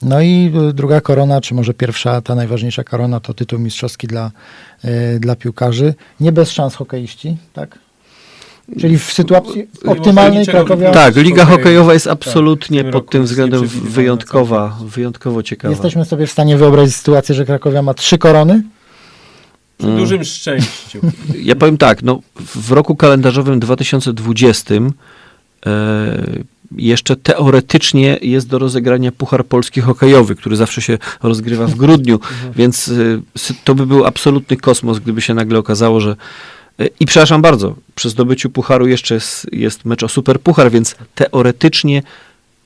[0.02, 4.30] No i e, druga korona, czy może pierwsza, ta najważniejsza korona, to tytuł mistrzowski dla,
[4.84, 5.94] e, dla piłkarzy.
[6.20, 7.83] Nie bez szans hokeiści, tak?
[8.80, 10.90] Czyli w sytuacji optymalnej Krakowia...
[10.90, 11.44] Tak, Liga.
[11.44, 15.72] Hokejowa jest Tak, absolutnie pod tym względem nieprzewidywalna wyjątkowa, wyjątkowo ciekawa.
[15.72, 18.62] Jesteśmy sobie w stanie wyobrazić sytuację, że Krakowia ma trzy korony?
[19.78, 19.98] Przy Mm.
[19.98, 21.00] dużym szczęściu.
[21.42, 22.20] Ja powiem tak, no,
[22.54, 24.84] w roku kalendarzowym 2020 e,
[26.76, 32.20] jeszcze teoretycznie jest do rozegrania Puchar Polski Hokejowy, który zawsze się rozgrywa w grudniu,
[32.56, 36.16] więc e, to by był absolutny kosmos, gdyby się nagle okazało, że
[37.00, 42.02] i przepraszam bardzo, przy zdobyciu pucharu jeszcze jest, jest mecz o Super Puchar, więc teoretycznie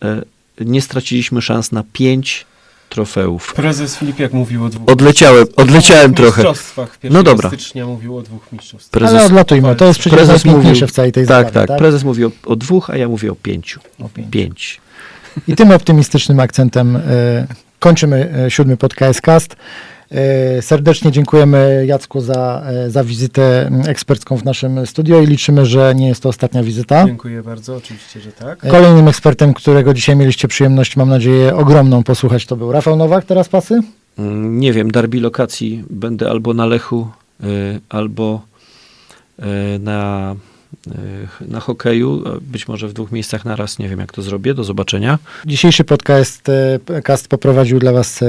[0.02, 0.22] e,
[0.61, 2.46] nie straciliśmy szans na pięć
[2.88, 3.54] trofeów.
[3.54, 4.88] Prezes Filipiak mówił o dwóch.
[4.90, 6.42] Odleciałem, odleciałem trochę.
[6.42, 6.98] mistrzostwach.
[7.02, 7.48] No 1 dobra.
[7.48, 8.90] stycznia mówił o dwóch mistrzostwach.
[8.90, 11.66] Prezes, Ale odlatujmy, to jest przecież prezes mówił- w całej tej tak, zabawie.
[11.66, 13.80] tak, prezes mówi o, o dwóch, a ja mówię o pięciu.
[14.00, 14.30] O pięciu.
[14.30, 14.80] Pięć.
[15.48, 17.00] I tym optymistycznym akcentem e,
[17.78, 19.56] kończymy e, siódmy podcast cast.
[20.61, 26.09] Serdecznie dziękujemy Jacku za, e, za wizytę ekspercką w naszym studio i liczymy, że nie
[26.09, 27.06] jest to ostatnia wizyta.
[27.06, 28.64] Dziękuję bardzo, oczywiście, że tak.
[28.64, 33.24] E, Kolejnym ekspertem, którego dzisiaj mieliście przyjemność, mam nadzieję, ogromną posłuchać, to był Rafał Nowak,
[33.24, 33.80] teraz pasy.
[34.18, 37.09] Mm, Nie wiem, derby lokacji będę albo na Lechu,
[37.88, 38.40] albo
[39.80, 40.34] na,
[41.41, 44.64] na hokeju, e, być może w dwóch miejscach naraz, nie wiem jak to zrobię, do
[44.64, 45.18] zobaczenia.
[45.47, 48.26] Dzisiejszy podcast e, cast poprowadził dla Was e,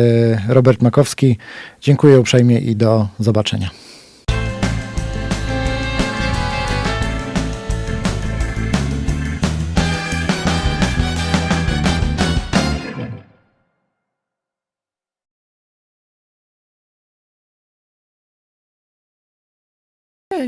[0.47, 1.37] Robert Makowski.
[1.81, 3.69] Dziękuję uprzejmie i do zobaczenia.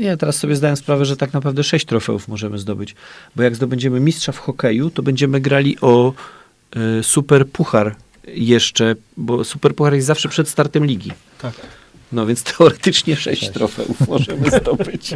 [0.02, 2.94] Nie, teraz sobie zdałem sprawę, że tak naprawdę sześć trofeów możemy zdobyć.
[3.36, 6.12] Bo jak zdobędziemy mistrza w hokeju, to będziemy grali o
[6.76, 7.96] y, super puchar
[8.26, 11.12] jeszcze, bo super puchar jest zawsze przed startem ligi.
[11.42, 11.54] Tak.
[12.12, 15.14] No więc teoretycznie sześć trofeów możemy zdobyć.